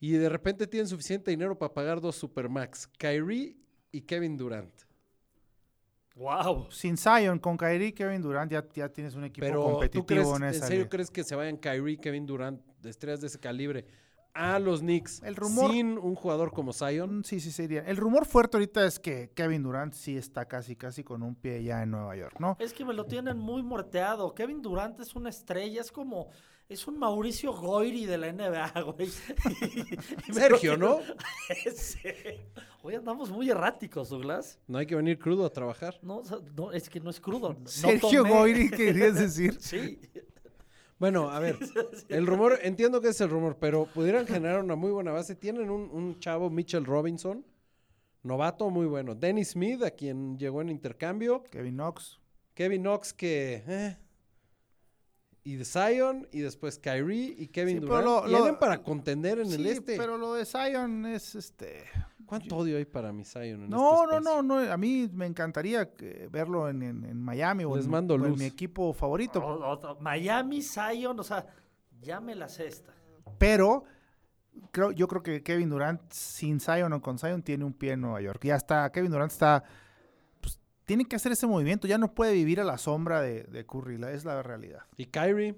[0.00, 2.86] Y de repente tienen suficiente dinero para pagar dos Supermax.
[2.98, 3.56] Kyrie
[3.92, 4.72] y Kevin Durant.
[6.16, 6.68] Wow.
[6.70, 10.28] Sin Zion, con Kyrie, Kevin Durant, ya, ya tienes un equipo Pero ¿tú competitivo crees,
[10.28, 10.90] en en esa serio liga.
[10.90, 13.84] crees que se vayan Kyrie y Kevin Durant, de estrellas de ese calibre,
[14.34, 17.18] a los Knicks El rumor- sin un jugador como Zion?
[17.20, 17.80] Mm, Sí, sí, sería.
[17.82, 21.62] El rumor fuerte ahorita es que Kevin Durant sí está casi, casi con un pie
[21.62, 22.56] ya en Nueva York, ¿no?
[22.58, 24.34] Es que me lo tienen muy morteado.
[24.34, 26.28] Kevin Durant es una estrella, es como,
[26.68, 29.08] es un Mauricio Goiri de la NBA, güey.
[30.28, 30.98] Y me lo Sergio, ¿no?
[30.98, 31.98] tienen- Sí.
[32.82, 34.58] Hoy andamos muy erráticos, Douglas.
[34.66, 35.98] No hay que venir crudo a trabajar.
[36.02, 36.22] No,
[36.54, 37.54] no, es que no es crudo.
[37.60, 38.30] no Sergio tomé.
[38.30, 39.56] Goyri, querías decir.
[39.60, 39.98] Sí.
[40.98, 41.58] Bueno, a ver,
[42.08, 45.34] el rumor, entiendo que es el rumor, pero pudieran generar una muy buena base.
[45.34, 47.44] Tienen un, un chavo, Mitchell Robinson,
[48.22, 49.14] novato muy bueno.
[49.14, 51.42] Dennis Smith, a quien llegó en intercambio.
[51.50, 52.20] Kevin Knox.
[52.54, 53.62] Kevin Knox que...
[53.66, 53.96] eh,
[55.46, 58.04] y de Zion, y después Kyrie y Kevin Sí, Durant.
[58.06, 59.96] lo- lo- Tienen para contender en el Sí, este.
[59.98, 61.84] pero lo de Zion es este.
[62.26, 64.72] ¿Cuánto odio hay para mi Zion en No, este no, no, no.
[64.72, 68.16] A mí me encantaría que- verlo en, en- en Miami o, Les en, mando o
[68.16, 68.38] en luz.
[68.38, 69.96] mi equipo favorito.
[70.00, 71.46] Miami, Zion, o sea,
[72.00, 72.92] ya me la sé esta.
[73.38, 73.84] Pero
[74.70, 78.00] creo, yo creo que Kevin Durant, sin Zion o con Zion, tiene un pie en
[78.00, 78.40] Nueva York.
[78.44, 79.64] Ya está, Kevin Durant está.
[80.40, 81.86] Pues, tiene que hacer ese movimiento.
[81.86, 83.98] Ya no puede vivir a la sombra de, de Curry.
[83.98, 84.82] la- es la realidad.
[84.96, 85.56] Y Kyrie,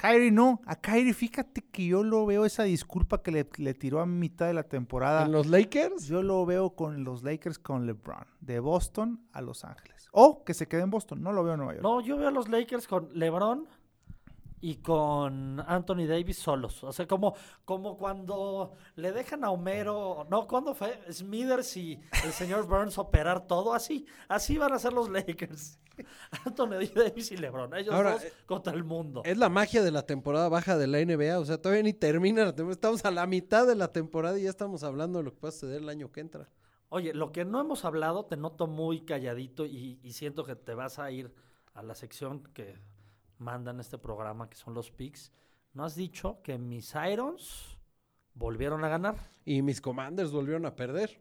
[0.00, 0.60] Kyrie no.
[0.64, 4.46] A Kyrie, fíjate que yo lo veo esa disculpa que le, le tiró a mitad
[4.46, 5.26] de la temporada.
[5.26, 6.06] en los Lakers.
[6.06, 8.24] Yo lo veo con los Lakers con LeBron.
[8.40, 10.08] De Boston a Los Ángeles.
[10.12, 11.22] O que se quede en Boston.
[11.22, 11.82] No lo veo en Nueva York.
[11.82, 13.68] No, yo veo a los Lakers con LeBron
[14.60, 16.84] y con Anthony Davis solos.
[16.84, 21.00] O sea, como, como cuando le dejan a Homero, no, ¿cuándo fue?
[21.10, 24.06] Smithers y el señor Burns operar todo así.
[24.28, 25.78] Así van a ser los Lakers.
[26.46, 27.74] Anthony Davis y LeBron.
[27.74, 29.22] Ellos Ahora, dos contra el mundo.
[29.24, 31.38] Es la magia de la temporada baja de la NBA.
[31.38, 32.72] O sea, todavía ni termina la temporada.
[32.72, 35.50] Estamos a la mitad de la temporada y ya estamos hablando de lo que a
[35.50, 36.48] suceder el año que entra.
[36.88, 40.74] Oye, lo que no hemos hablado, te noto muy calladito y, y siento que te
[40.74, 41.32] vas a ir
[41.74, 42.78] a la sección que
[43.40, 45.32] mandan este programa, que son los picks.
[45.72, 47.80] ¿No has dicho que mis Irons
[48.34, 49.16] volvieron a ganar.
[49.44, 51.20] Y mis Commanders volvieron a perder.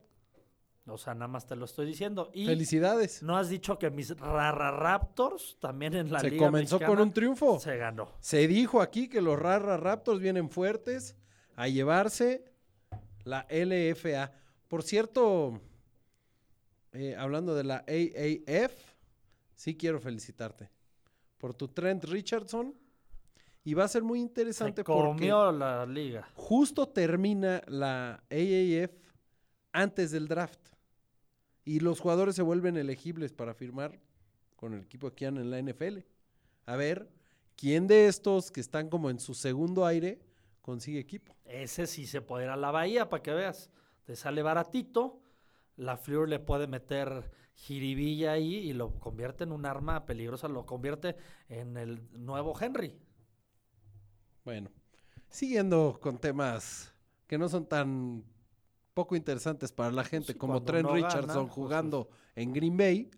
[0.85, 2.31] O sea, nada más te lo estoy diciendo.
[2.33, 3.21] Y Felicidades.
[3.21, 7.13] no has dicho que mis Rara Raptors también en la Se Liga comenzó con un
[7.13, 7.59] triunfo.
[7.59, 8.13] Se ganó.
[8.19, 11.15] Se dijo aquí que los Rara Raptors vienen fuertes
[11.55, 12.45] a llevarse
[13.23, 14.31] la LFA.
[14.67, 15.61] Por cierto,
[16.93, 18.73] eh, hablando de la AAF,
[19.53, 20.71] sí quiero felicitarte
[21.39, 22.75] por tu Trent Richardson.
[23.63, 26.27] Y va a ser muy Se interesante porque la liga.
[26.35, 28.91] justo termina la AAF
[29.71, 30.59] antes del draft.
[31.65, 33.99] Y los jugadores se vuelven elegibles para firmar
[34.55, 35.99] con el equipo que andan en la NFL.
[36.65, 37.09] A ver,
[37.55, 40.19] ¿quién de estos que están como en su segundo aire
[40.61, 41.35] consigue equipo?
[41.45, 43.69] Ese sí se puede ir a la bahía para que veas.
[44.05, 45.19] Te sale baratito.
[45.75, 50.47] La Fleur le puede meter jiribilla ahí y lo convierte en un arma peligrosa.
[50.47, 51.15] Lo convierte
[51.49, 52.97] en el nuevo Henry.
[54.45, 54.71] Bueno,
[55.29, 56.93] siguiendo con temas
[57.27, 58.23] que no son tan
[58.93, 62.77] poco interesantes para la gente Sí, como Trent no gana, Richardson pues, jugando en Green
[62.77, 63.11] Bay.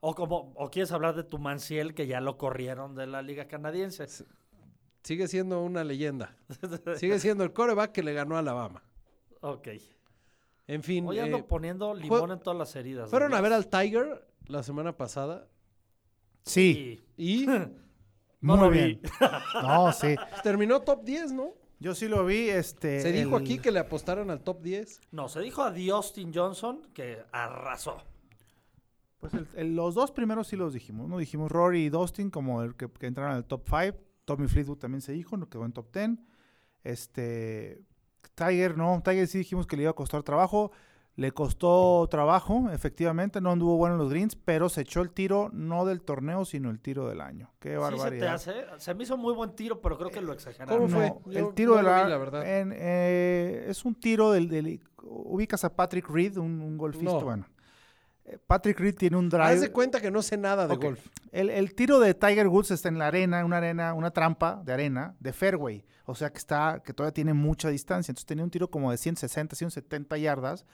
[0.00, 3.46] O como o quieres hablar de tu Manciel que ya lo corrieron de la liga
[3.46, 4.06] canadiense.
[5.02, 6.36] Sigue siendo una leyenda.
[6.96, 8.82] Sigue siendo el coreback que le ganó a Alabama.
[9.40, 9.68] ok.
[10.68, 13.08] En fin, Hoy ando eh, poniendo limón en todas las heridas.
[13.10, 15.48] fueron a ver al Tiger la semana pasada
[16.42, 17.70] Sí, Y no
[18.40, 19.00] muy lo bien.
[19.02, 19.08] vi.
[19.62, 20.14] No, sí.
[20.42, 21.50] terminó top 10, ¿no?
[21.78, 22.48] Yo sí lo vi.
[22.48, 25.00] Este, Se dijo el- aquí que le apostaron al top 10.
[25.10, 27.98] No, se dijo a Austin Johnson que arrasó.
[29.18, 31.18] Pues el- el- los dos primeros sí los dijimos, ¿no?
[31.18, 33.98] Dijimos Rory y Dustin como el que, que entraron al top 5.
[34.24, 36.10] Tommy Fleetwood también se dijo, no quedó en top 10.
[36.84, 37.82] Este,
[38.36, 40.70] Tiger, no, Tiger sí dijimos que le iba a costar trabajo.
[41.18, 45.48] Le costó trabajo, efectivamente, no anduvo bueno en los greens, pero se echó el tiro
[45.50, 47.50] no del torneo, sino el tiro del año.
[47.58, 48.34] Qué Sí se te barbaridad.
[48.34, 48.52] hace.
[48.76, 50.76] Se me hizo muy buen tiro, pero creo que lo exageraron.
[50.76, 51.14] ¿Cómo fue?
[51.24, 52.46] No, el tiro no de la, vi, la verdad.
[52.60, 57.20] en, eh, es un tiro del, del- ubicas a Patrick Reed, un, un golfista, No.
[57.22, 57.46] bueno.
[58.46, 59.44] Patrick Reed tiene un drive.
[59.44, 61.06] Haz de cuenta que no sé nada de golf.
[61.32, 64.72] El, el tiro de Tiger Woods está en la arena, una arena, una trampa de
[64.72, 65.84] arena de fairway.
[66.06, 68.10] O sea que está, que todavía tiene mucha distancia.
[68.12, 70.64] Entonces tenía un tiro como de 160, 170 yardas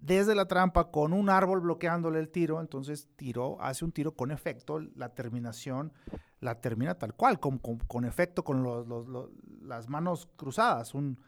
[0.00, 2.60] desde la trampa con un árbol bloqueándole el tiro.
[2.60, 4.78] Entonces tiró, hace un tiro con efecto.
[4.94, 5.92] La terminación
[6.40, 9.30] la termina tal cual, con, con- con efecto, con los- los- los-
[9.62, 10.94] las manos cruzadas.
[10.94, 11.18] Un,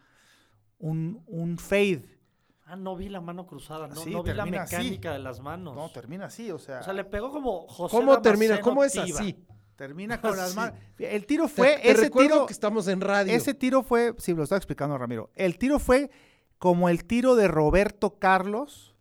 [0.79, 2.20] un, un fade.
[2.71, 3.89] Ah, no vi la mano cruzada.
[3.89, 4.77] No, Sí, no vi la termina así.
[4.77, 5.75] mecánica de las manos.
[5.75, 6.51] No, termina así.
[6.51, 8.61] O sea, o sea, le pegó como José ¿Cómo termina?
[8.61, 9.37] ¿Cómo es así?
[9.77, 10.79] termina con las manos.
[10.99, 13.33] El tiro fue, te ese tiro, que estamos en radio.
[13.33, 15.31] Ese tiro fue, sí, lo estaba explicando Ramiro.
[15.35, 16.11] El tiro fue
[16.59, 18.95] como el tiro de Roberto Carlos.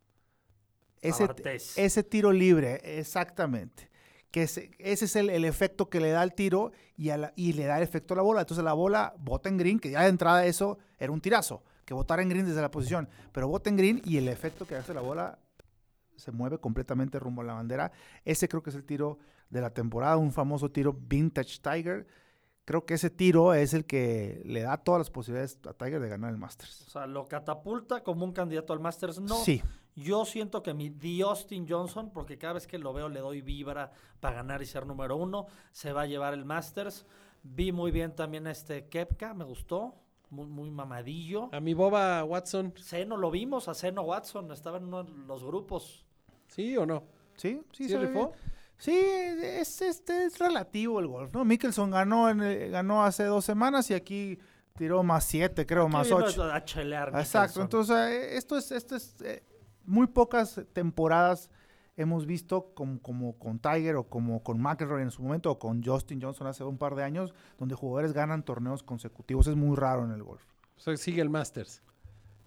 [1.01, 1.27] Ese,
[1.75, 3.89] ese tiro libre, exactamente.
[4.31, 7.33] Que ese, ese es el, el efecto que le da el tiro y, a la-
[7.35, 8.41] y le da el efecto a la bola.
[8.41, 11.95] Entonces la bola bota en green, que ya de entrada eso era un tirazo, que
[11.95, 13.09] botara en green desde la posición.
[13.31, 15.39] Pero bota en green y el efecto que hace la bola
[16.15, 17.91] se mueve completamente rumbo a la bandera.
[18.25, 19.17] Ese creo que es el tiro
[19.49, 22.05] de la temporada, un famoso tiro vintage Tiger.
[22.63, 26.09] Creo que ese tiro es el que le da todas las posibilidades a Tiger de
[26.09, 26.85] ganar el Masters.
[26.85, 29.19] O sea, lo catapulta como un candidato al Masters.
[29.19, 29.63] No, Sí,
[29.95, 33.41] yo siento que mi The Austin Johnson, porque cada vez que lo veo le doy
[33.41, 37.07] vibra para ganar y ser número uno, se va a llevar el Masters.
[37.41, 39.95] Vi muy bien también a este Kepka, me gustó,
[40.29, 41.49] muy, muy mamadillo.
[41.53, 45.43] A mi boba Watson, Seno lo vimos, a Seno Watson, estaba en uno de los
[45.43, 46.05] grupos.
[46.47, 47.03] ¿sí o no?
[47.35, 47.83] sí, sí.
[47.83, 48.33] ¿Sí se rifó?
[48.77, 51.43] Sí, es, este, es relativo el golf, ¿no?
[51.45, 54.39] Mickelson ganó, en el- ganó hace dos semanas y aquí
[54.77, 56.43] tiró más siete, creo, Aquí más ocho.
[56.43, 57.63] A chelear Exacto, Mickelson.
[57.63, 59.43] entonces eh, esto es, esto es eh,
[59.85, 61.49] muy pocas temporadas
[62.01, 65.83] hemos visto como, como con Tiger o como con McElroy en su momento o con
[65.83, 69.47] Justin Johnson hace un par de años, donde jugadores ganan torneos consecutivos.
[69.47, 70.41] Es muy raro en el golf.
[70.77, 71.81] O sea, sigue el Masters.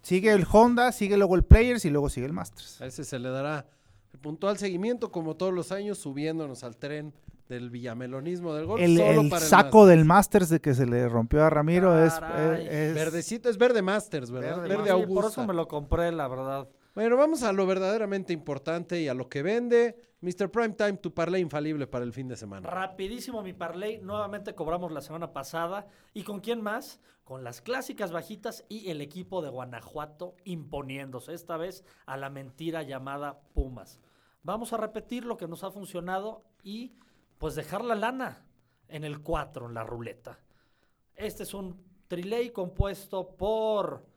[0.01, 2.81] Sigue el Honda, sigue luego el Players y luego sigue el Masters.
[2.81, 3.67] A ese se le dará
[4.13, 7.13] el puntual seguimiento, como todos los años, subiéndonos al tren
[7.49, 8.81] del villamelonismo del golf.
[8.83, 9.89] El, solo el para el saco Masters.
[9.97, 12.67] del Masters de que se le rompió a Ramiro es, Caray.
[12.67, 14.63] es- es- Verdecito, es verde Masters, ¿verdad?
[14.63, 15.15] Verde Verde, Augusta.
[15.15, 16.69] por eso me lo compré, la verdad.
[16.95, 19.97] Bueno, vamos a lo verdaderamente importante y a lo que vende.
[20.21, 20.51] Mr.
[20.51, 22.69] Primetime, tu parlay infalible para el fin de semana.
[22.69, 25.87] Rapidísimo mi parlay, nuevamente cobramos la semana pasada.
[26.13, 27.01] ¿Y con quién más?
[27.25, 32.83] Con las clásicas bajitas y el equipo de Guanajuato imponiéndose, esta vez a la mentira
[32.83, 33.99] llamada Pumas.
[34.43, 36.93] Vamos a repetir lo que nos ha funcionado y
[37.39, 38.45] pues dejar la lana
[38.89, 40.39] en el 4, en la ruleta.
[41.17, 44.12] Este es un triley compuesto por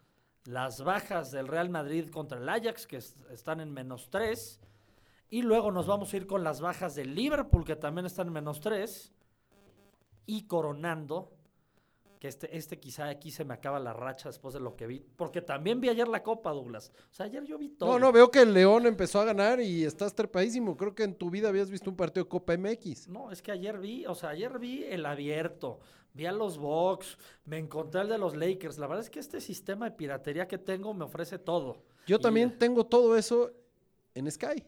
[0.45, 4.59] las bajas del Real Madrid contra el Ajax, que es- están en menos 3.
[5.29, 8.33] Y luego nos vamos a ir con las bajas del Liverpool, que también están en
[8.33, 9.11] menos 3.
[10.27, 11.31] Y coronando
[12.19, 15.05] que este, este quizá aquí se me acaba la racha después de lo que vi.
[15.15, 16.91] Porque también vi ayer la Copa, Douglas.
[17.11, 17.89] O sea, ayer yo vi todo.
[17.91, 20.75] No, no, veo que el León empezó a ganar y estás trepadísimo.
[20.77, 23.07] Creo que en tu vida habías visto un partido de Copa MX.
[23.07, 25.79] No, es que ayer vi, o sea, ayer vi el abierto,
[26.13, 28.77] vi a los Bucks, me encontré el de los Lakers.
[28.77, 31.83] La verdad es que este sistema de piratería que tengo me ofrece todo.
[32.07, 33.51] Yo Y- también tengo todo eso
[34.13, 34.63] en Sky.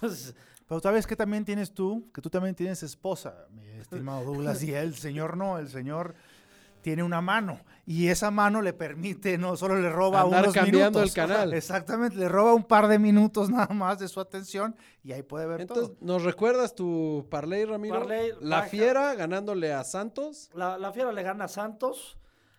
[0.00, 0.34] pues,
[0.68, 4.72] Pero sabes que también tienes tú, que tú también tienes esposa, mi estimado Douglas, y
[4.74, 6.14] el señor no, el señor
[6.86, 11.00] tiene una mano y esa mano le permite, no solo le roba Andar unos cambiando
[11.00, 11.02] minutos.
[11.02, 11.52] el canal.
[11.52, 15.46] Exactamente, le roba un par de minutos nada más de su atención y ahí puede
[15.46, 15.96] ver Entonces, todo.
[16.00, 17.98] ¿nos recuerdas tu parlay, Ramiro?
[17.98, 18.68] Parlay, La baja.
[18.68, 20.48] Fiera ganándole a Santos.
[20.54, 22.16] la, la Fiera le gana a Santos.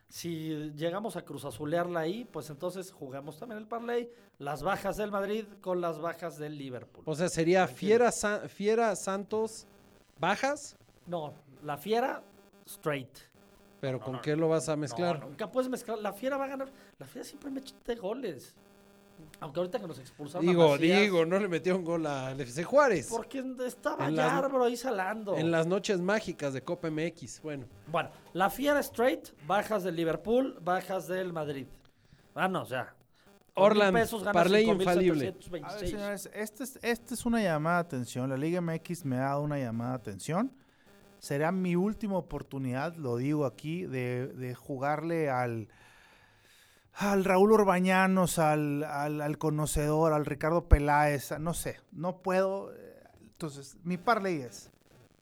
[0.10, 4.10] Si llegamos a cruzazulearla ahí, pues entonces jugamos también el parlay.
[4.40, 7.04] Las bajas del Madrid con las bajas del Liverpool.
[7.08, 8.12] O sea, sería Fiera,
[8.50, 9.68] Fiera Santos
[10.20, 10.76] bajas,
[11.06, 12.22] No, la Fiera
[12.66, 13.08] straight.
[13.88, 15.22] Pero ¿con qué lo vas a mezclar?
[15.22, 15.98] No, nunca puedes mezclar.
[16.00, 16.70] La Fiera va a ganar.
[17.00, 18.54] La Fiera siempre me de goles.
[19.40, 22.38] Aunque ahorita que nos expulsaron a digo, Macías, digo, no le metió un gol al
[22.40, 23.08] FC Juárez.
[23.10, 25.38] Porque estaba Yarbrough ahí salando.
[25.38, 27.42] En las noches mágicas de Copa MX.
[27.42, 31.68] Bueno, Bueno, la Fiera straight, bajas del Liverpool, bajas del Madrid.
[32.36, 32.94] Ah, no, o sea.
[33.56, 34.68] Orland, 5,726.
[34.68, 35.36] infalible.
[35.64, 38.30] A ver, señores, esta es, esta es una llamada de atención.
[38.30, 40.52] La Liga MX me ha dado una llamada de atención.
[41.20, 45.68] Será mi última oportunidad, lo digo aquí, de, de jugarle al,
[46.94, 52.72] al Raúl Orbañanos, al, al, al conocedor, al Ricardo Peláez, no sé, no puedo.
[52.74, 54.72] eh, Entonces, mi parlay es,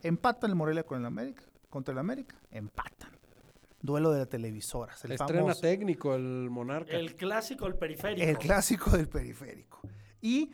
[0.02, 3.12] empatan el Morelia con el América, contra el América, empatan.
[3.82, 6.92] Duelo de televisoras, el estrena famoso- técnico el Monarca.
[6.92, 8.28] El clásico, el periférico.
[8.28, 9.80] el clásico del periférico.
[10.22, 10.50] Y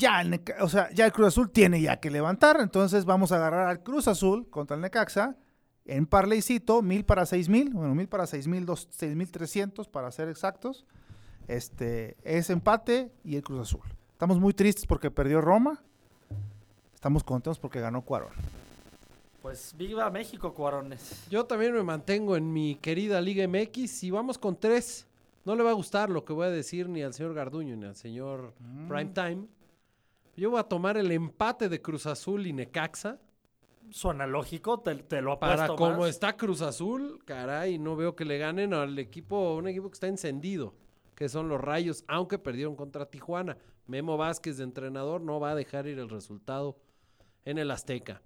[0.00, 2.58] ya el, o sea, ya el Cruz Azul tiene ya que levantar.
[2.60, 5.36] Entonces vamos a agarrar al Cruz Azul contra el Necaxa.
[5.84, 7.70] En parleycito, mil para seis mil.
[7.72, 10.86] Bueno, mil para seis mil, dos- seis mil trescientos para ser exactos.
[11.48, 13.82] Este, es empate y el Cruz Azul.
[14.12, 15.82] Estamos muy tristes porque perdió Roma.
[16.94, 18.32] Estamos contentos porque ganó Cuarón.
[19.42, 21.24] Pues viva México, cuarones.
[21.30, 25.06] Yo también me mantengo en mi querida Liga MX y vamos con tres.
[25.46, 27.86] No le va a gustar lo que voy a decir ni al señor Garduño ni
[27.86, 28.88] al señor Mm.
[28.88, 29.46] Primetime.
[30.40, 33.18] Yo voy a tomar el empate de Cruz Azul y Necaxa.
[33.90, 36.08] Suena lógico, te, te lo Para apuesto como más.
[36.08, 40.06] está Cruz Azul, caray, no veo que le ganen al equipo, un equipo que está
[40.06, 40.74] encendido,
[41.14, 43.58] que son los Rayos, aunque perdieron contra Tijuana.
[43.86, 46.78] Memo Vázquez de entrenador no va a dejar ir el resultado
[47.44, 48.22] en el Azteca.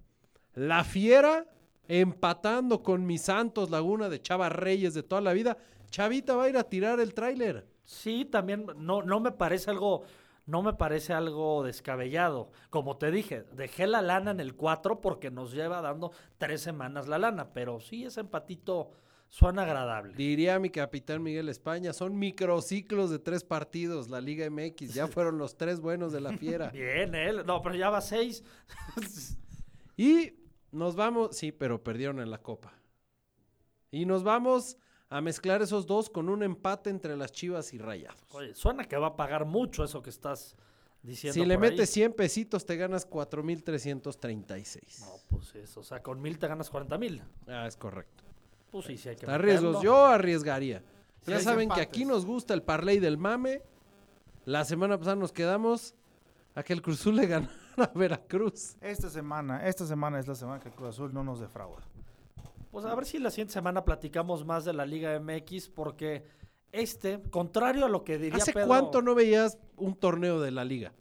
[0.53, 1.45] La Fiera
[1.89, 5.57] empatando con mis Santos Laguna de Chava Reyes de toda la vida.
[5.89, 7.67] Chavita va a ir a tirar el tráiler.
[7.83, 10.03] Sí, también no, no me parece algo,
[10.45, 12.51] no me parece algo descabellado.
[12.69, 17.07] Como te dije, dejé la lana en el 4 porque nos lleva dando tres semanas
[17.07, 18.91] la lana, pero sí ese empatito
[19.27, 20.13] suena agradable.
[20.15, 24.93] Diría mi capitán Miguel España, son microciclos de tres partidos, la Liga MX.
[24.93, 26.69] Ya fueron los tres buenos de la Fiera.
[26.69, 27.43] Bien, él.
[27.45, 28.43] No, pero ya va seis.
[29.97, 30.33] Y
[30.71, 32.73] nos vamos, sí, pero perdieron en la Copa.
[33.91, 34.77] Y nos vamos
[35.15, 38.19] a mezclar esos dos con un empate entre las Chivas y Rayados.
[38.33, 40.57] Oye, suena que va a pagar mucho eso que estás
[41.01, 41.35] diciendo.
[41.35, 41.71] si le por ahí.
[41.71, 45.05] metes 100 pesitos, te ganas 4,336.
[45.05, 45.79] No, pues eso.
[45.79, 47.23] O sea, con mil te ganas 40 mil.
[47.47, 48.25] Ah, es correcto.
[48.71, 49.81] Pues sí, sí hay que Está riesgos.
[49.81, 50.83] Yo arriesgaría.
[51.21, 53.61] Sí, ya saben que aquí nos gusta el parlay del mame.
[54.43, 55.95] La semana pasada nos quedamos
[56.55, 58.75] a que el Cruzul le ganara a Veracruz.
[58.81, 61.87] Esta semana, esta semana es la semana que el Cruz Azul no nos defrauda.
[62.75, 66.25] Pues a ver si la siguiente semana platicamos más de la Liga MX porque
[66.73, 70.65] este, contrario a lo que diría ¿Hace Pedro- cuánto no veías un torneo de la
[70.65, 70.91] liga?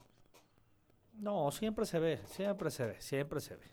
[1.14, 3.64] No, siempre se ve, siempre se ve, siempre se ve.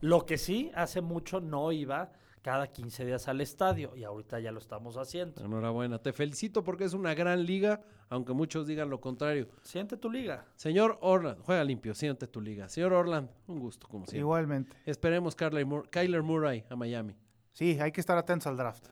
[0.00, 2.10] Lo que sí, hace mucho no iba
[2.42, 5.44] cada 15 días al estadio y ahorita ya lo estamos haciendo.
[5.44, 9.48] Enhorabuena, te felicito porque es una gran liga, aunque muchos digan lo contrario.
[9.62, 10.46] Siente tu liga.
[10.56, 12.68] Señor Orland, juega limpio, siente tu liga.
[12.68, 14.20] Señor Orland, un gusto, como siempre.
[14.20, 14.76] Igualmente.
[14.84, 17.14] Esperemos Kyler, Mur- Kyler Murray a Miami.
[17.56, 18.84] Sí, hay que estar atentos al draft.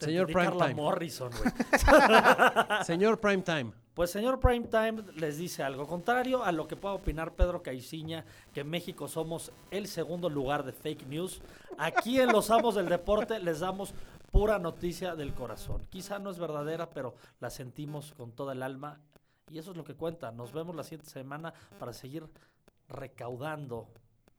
[0.00, 0.74] Señor Carla Primetime.
[0.74, 2.84] Morrison, güey.
[2.84, 7.62] Señor Primetime, Pues señor Primetime les dice algo contrario a lo que pueda opinar Pedro
[7.62, 11.40] Caiciña, que en México somos el segundo lugar de fake news.
[11.78, 13.94] Aquí en Los Amos del Deporte les damos
[14.32, 15.86] pura noticia del corazón.
[15.88, 18.98] Quizá no es verdadera, pero la sentimos con toda el alma
[19.48, 20.32] y eso es lo que cuenta.
[20.32, 22.26] Nos vemos la siguiente semana para seguir
[22.88, 23.86] recaudando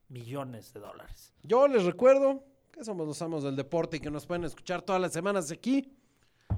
[0.09, 1.33] millones de dólares.
[1.43, 2.43] yo les recuerdo
[2.79, 5.91] que somos los amos del deporte y que nos pueden escuchar todas las semanas aquí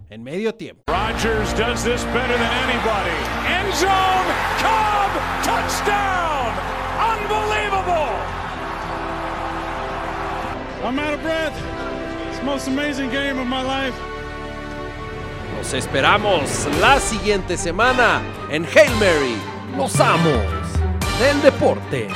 [0.08, 0.84] en medio tiempo.
[0.86, 3.18] Rodgers does this better than anybody.
[3.48, 4.28] End zone,
[4.62, 5.12] Cobb,
[5.44, 6.54] touchdown!
[7.02, 8.12] Unbelievable!
[10.86, 11.56] I'm out of breath.
[12.44, 13.96] most amazing game of my life.
[15.58, 19.38] Los esperamos la siguiente semana en Hail Mary,
[19.76, 20.46] los amos
[21.20, 22.10] del deporte.